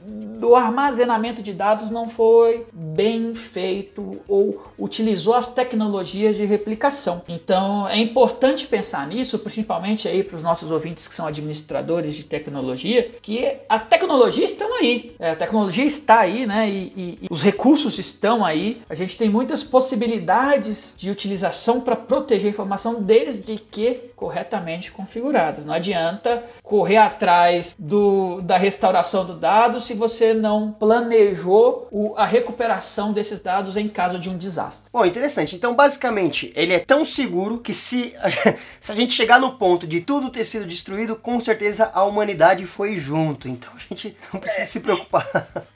do 0.02 0.54
armazenamento 0.54 1.42
de 1.42 1.52
dados 1.52 1.69
não 1.90 2.08
foi 2.08 2.66
bem 2.72 3.34
feito 3.34 4.20
ou 4.26 4.62
utilizou 4.78 5.34
as 5.34 5.52
tecnologias 5.52 6.36
de 6.36 6.44
replicação. 6.44 7.22
Então 7.28 7.88
é 7.88 7.98
importante 7.98 8.66
pensar 8.66 9.06
nisso, 9.06 9.38
principalmente 9.38 10.08
aí 10.08 10.22
para 10.22 10.36
os 10.36 10.42
nossos 10.42 10.70
ouvintes 10.70 11.06
que 11.06 11.14
são 11.14 11.26
administradores 11.26 12.14
de 12.14 12.24
tecnologia, 12.24 13.10
que 13.22 13.56
a 13.68 13.78
tecnologia 13.78 14.44
estão 14.44 14.74
aí, 14.74 15.14
é, 15.18 15.30
a 15.30 15.36
tecnologia 15.36 15.84
está 15.84 16.20
aí, 16.20 16.46
né? 16.46 16.68
E, 16.68 16.92
e, 16.96 17.18
e 17.22 17.26
os 17.30 17.42
recursos 17.42 17.98
estão 17.98 18.44
aí. 18.44 18.82
A 18.88 18.94
gente 18.94 19.16
tem 19.16 19.28
muitas 19.28 19.62
possibilidades 19.62 20.94
de 20.96 21.10
utilização 21.10 21.80
para 21.80 21.96
proteger 21.96 22.46
a 22.46 22.50
informação 22.50 23.02
desde 23.02 23.56
que 23.56 24.10
corretamente 24.16 24.92
configuradas. 24.92 25.64
Não 25.64 25.72
adianta 25.72 26.44
correr 26.62 26.98
atrás 26.98 27.74
do, 27.78 28.42
da 28.42 28.58
restauração 28.58 29.24
do 29.24 29.34
dado 29.34 29.80
se 29.80 29.94
você 29.94 30.34
não 30.34 30.70
planejou 30.70 31.59
o, 31.90 32.14
a 32.16 32.26
recuperação 32.26 33.12
desses 33.12 33.40
dados 33.40 33.76
em 33.76 33.88
caso 33.88 34.18
de 34.18 34.28
um 34.28 34.36
desastre. 34.36 34.88
Bom, 34.92 35.04
interessante. 35.04 35.56
Então, 35.56 35.74
basicamente, 35.74 36.52
ele 36.54 36.72
é 36.72 36.78
tão 36.78 37.04
seguro 37.04 37.58
que 37.58 37.74
se, 37.74 38.14
se 38.80 38.92
a 38.92 38.94
gente 38.94 39.12
chegar 39.12 39.40
no 39.40 39.52
ponto 39.52 39.86
de 39.86 40.00
tudo 40.00 40.30
ter 40.30 40.44
sido 40.44 40.66
destruído, 40.66 41.16
com 41.16 41.40
certeza 41.40 41.90
a 41.92 42.04
humanidade 42.04 42.66
foi 42.66 42.96
junto. 42.96 43.48
Então 43.48 43.70
a 43.74 43.78
gente 43.78 44.16
não 44.32 44.40
precisa 44.40 44.62
é. 44.62 44.66
se 44.66 44.80
preocupar. 44.80 45.28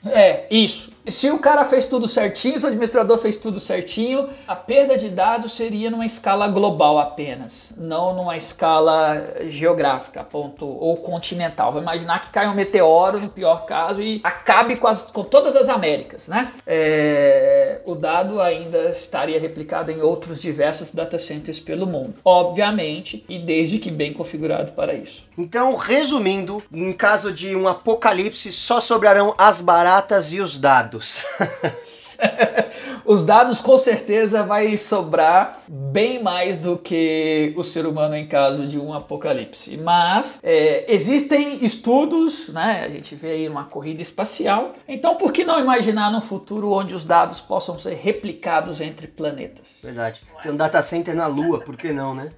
É, 0.05 0.45
isso. 0.49 0.94
Se 1.07 1.29
o 1.29 1.37
cara 1.37 1.63
fez 1.63 1.85
tudo 1.85 2.07
certinho, 2.07 2.57
se 2.57 2.65
o 2.65 2.67
administrador 2.67 3.19
fez 3.19 3.37
tudo 3.37 3.59
certinho, 3.59 4.29
a 4.47 4.55
perda 4.55 4.97
de 4.97 5.09
dados 5.09 5.53
seria 5.53 5.91
numa 5.91 6.05
escala 6.05 6.47
global 6.47 6.97
apenas, 6.97 7.71
não 7.77 8.15
numa 8.15 8.35
escala 8.35 9.23
geográfica, 9.47 10.23
ponto, 10.23 10.65
ou 10.65 10.97
continental. 10.97 11.71
Vou 11.71 11.81
imaginar 11.81 12.21
que 12.21 12.29
cai 12.29 12.47
um 12.47 12.55
meteoro, 12.55 13.19
no 13.19 13.29
pior 13.29 13.65
caso, 13.67 14.01
e 14.01 14.19
acabe 14.23 14.77
com, 14.77 14.87
as, 14.87 15.03
com 15.03 15.23
todas 15.23 15.55
as 15.55 15.69
Américas, 15.69 16.27
né? 16.27 16.53
É, 16.65 17.81
o 17.85 17.93
dado 17.93 18.41
ainda 18.41 18.89
estaria 18.89 19.39
replicado 19.39 19.91
em 19.91 20.01
outros 20.01 20.41
diversos 20.41 20.91
data 20.91 21.19
centers 21.19 21.59
pelo 21.59 21.85
mundo, 21.85 22.15
obviamente, 22.25 23.23
e 23.29 23.37
desde 23.37 23.77
que 23.77 23.91
bem 23.91 24.11
configurado 24.11 24.71
para 24.71 24.95
isso. 24.95 25.23
Então, 25.37 25.75
resumindo, 25.75 26.63
em 26.73 26.93
caso 26.93 27.31
de 27.31 27.55
um 27.55 27.67
apocalipse, 27.67 28.51
só 28.51 28.79
sobrarão 28.79 29.35
as 29.37 29.61
baratas 29.61 30.31
e 30.31 30.39
os 30.39 30.57
dados 30.57 30.94
dados. 30.95 31.25
Os 33.05 33.25
dados 33.25 33.61
com 33.61 33.77
certeza 33.77 34.43
vai 34.43 34.77
sobrar 34.77 35.61
bem 35.67 36.21
mais 36.21 36.57
do 36.57 36.77
que 36.77 37.53
o 37.55 37.63
ser 37.63 37.85
humano 37.85 38.15
em 38.15 38.27
caso 38.27 38.65
de 38.65 38.79
um 38.79 38.93
apocalipse. 38.93 39.77
Mas 39.77 40.39
é, 40.41 40.91
existem 40.91 41.63
estudos, 41.63 42.49
né? 42.49 42.83
A 42.83 42.89
gente 42.89 43.13
vê 43.15 43.31
aí 43.31 43.49
uma 43.49 43.65
corrida 43.65 44.01
espacial. 44.01 44.73
Então 44.87 45.15
por 45.15 45.31
que 45.31 45.43
não 45.43 45.59
imaginar 45.59 46.11
num 46.11 46.21
futuro 46.21 46.71
onde 46.71 46.95
os 46.95 47.05
dados 47.05 47.39
possam 47.39 47.79
ser 47.79 47.95
replicados 47.95 48.81
entre 48.81 49.07
planetas? 49.07 49.81
Verdade. 49.83 50.21
Tem 50.41 50.51
um 50.51 50.57
data 50.57 50.81
center 50.81 51.15
na 51.15 51.27
Lua, 51.27 51.59
por 51.59 51.77
que 51.77 51.91
não, 51.91 52.15
né? 52.15 52.31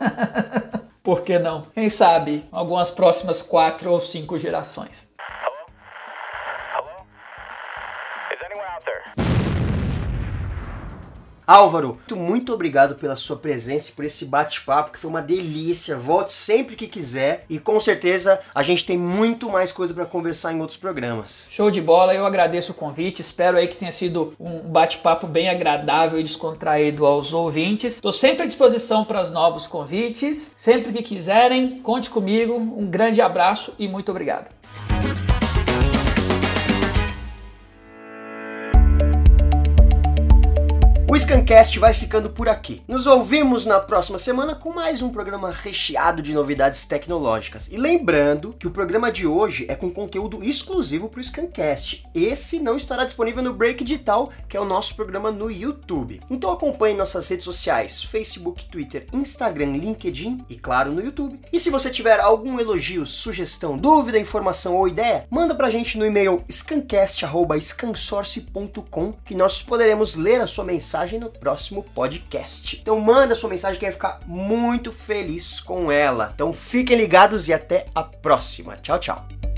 por 1.02 1.20
que 1.20 1.38
não? 1.38 1.66
Quem 1.74 1.90
sabe 1.90 2.44
algumas 2.50 2.90
próximas 2.90 3.42
quatro 3.42 3.90
ou 3.90 4.00
cinco 4.00 4.38
gerações. 4.38 5.05
Álvaro, 11.46 12.00
muito 12.12 12.52
obrigado 12.52 12.96
pela 12.96 13.14
sua 13.14 13.36
presença 13.36 13.90
e 13.90 13.92
por 13.92 14.04
esse 14.04 14.24
bate-papo, 14.24 14.90
que 14.90 14.98
foi 14.98 15.08
uma 15.08 15.22
delícia. 15.22 15.96
Volte 15.96 16.32
sempre 16.32 16.74
que 16.74 16.88
quiser 16.88 17.44
e 17.48 17.60
com 17.60 17.78
certeza 17.78 18.40
a 18.52 18.64
gente 18.64 18.84
tem 18.84 18.98
muito 18.98 19.48
mais 19.48 19.70
coisa 19.70 19.94
para 19.94 20.04
conversar 20.04 20.52
em 20.52 20.60
outros 20.60 20.76
programas. 20.76 21.46
Show 21.50 21.70
de 21.70 21.80
bola, 21.80 22.12
eu 22.14 22.26
agradeço 22.26 22.72
o 22.72 22.74
convite, 22.74 23.20
espero 23.20 23.56
aí 23.56 23.68
que 23.68 23.76
tenha 23.76 23.92
sido 23.92 24.34
um 24.40 24.58
bate-papo 24.58 25.28
bem 25.28 25.48
agradável 25.48 26.18
e 26.18 26.24
descontraído 26.24 27.06
aos 27.06 27.32
ouvintes. 27.32 27.94
Estou 27.94 28.12
sempre 28.12 28.42
à 28.42 28.46
disposição 28.46 29.04
para 29.04 29.22
os 29.22 29.30
novos 29.30 29.68
convites, 29.68 30.50
sempre 30.56 30.92
que 30.92 31.02
quiserem, 31.02 31.80
conte 31.80 32.10
comigo. 32.10 32.54
Um 32.54 32.90
grande 32.90 33.20
abraço 33.20 33.72
e 33.78 33.86
muito 33.86 34.10
obrigado. 34.10 34.50
O 41.16 41.18
Scancast 41.18 41.78
vai 41.78 41.94
ficando 41.94 42.28
por 42.28 42.46
aqui. 42.46 42.82
Nos 42.86 43.06
ouvimos 43.06 43.64
na 43.64 43.80
próxima 43.80 44.18
semana 44.18 44.54
com 44.54 44.70
mais 44.70 45.00
um 45.00 45.08
programa 45.08 45.50
recheado 45.50 46.20
de 46.20 46.34
novidades 46.34 46.84
tecnológicas. 46.84 47.70
E 47.72 47.78
lembrando 47.78 48.54
que 48.58 48.66
o 48.66 48.70
programa 48.70 49.10
de 49.10 49.26
hoje 49.26 49.64
é 49.66 49.74
com 49.74 49.90
conteúdo 49.90 50.44
exclusivo 50.44 51.08
para 51.08 51.18
o 51.18 51.24
Scancast. 51.24 52.04
Esse 52.14 52.58
não 52.58 52.76
estará 52.76 53.06
disponível 53.06 53.42
no 53.42 53.54
Break 53.54 53.82
Digital, 53.82 54.30
que 54.46 54.58
é 54.58 54.60
o 54.60 54.66
nosso 54.66 54.94
programa 54.94 55.32
no 55.32 55.50
YouTube. 55.50 56.20
Então 56.28 56.52
acompanhe 56.52 56.94
nossas 56.94 57.26
redes 57.28 57.46
sociais: 57.46 58.02
Facebook, 58.02 58.66
Twitter, 58.66 59.06
Instagram, 59.10 59.72
LinkedIn 59.72 60.44
e 60.50 60.56
claro 60.56 60.92
no 60.92 61.02
YouTube. 61.02 61.40
E 61.50 61.58
se 61.58 61.70
você 61.70 61.88
tiver 61.88 62.20
algum 62.20 62.60
elogio, 62.60 63.06
sugestão, 63.06 63.78
dúvida, 63.78 64.18
informação 64.18 64.76
ou 64.76 64.86
ideia, 64.86 65.26
manda 65.30 65.54
pra 65.54 65.70
gente 65.70 65.96
no 65.96 66.04
e-mail 66.04 66.44
scancast@scansource.com 66.46 69.14
que 69.24 69.34
nós 69.34 69.62
poderemos 69.62 70.14
ler 70.14 70.42
a 70.42 70.46
sua 70.46 70.62
mensagem 70.62 71.05
mensagem 71.06 71.20
no 71.20 71.30
próximo 71.30 71.82
podcast. 71.82 72.78
Então 72.80 72.98
manda 73.00 73.34
sua 73.34 73.48
mensagem 73.48 73.78
que 73.78 73.84
vai 73.84 73.92
ficar 73.92 74.20
muito 74.26 74.92
feliz 74.92 75.60
com 75.60 75.90
ela. 75.90 76.30
Então 76.34 76.52
fiquem 76.52 76.96
ligados 76.96 77.48
e 77.48 77.52
até 77.52 77.86
a 77.94 78.02
próxima. 78.02 78.76
Tchau, 78.76 78.98
tchau. 78.98 79.55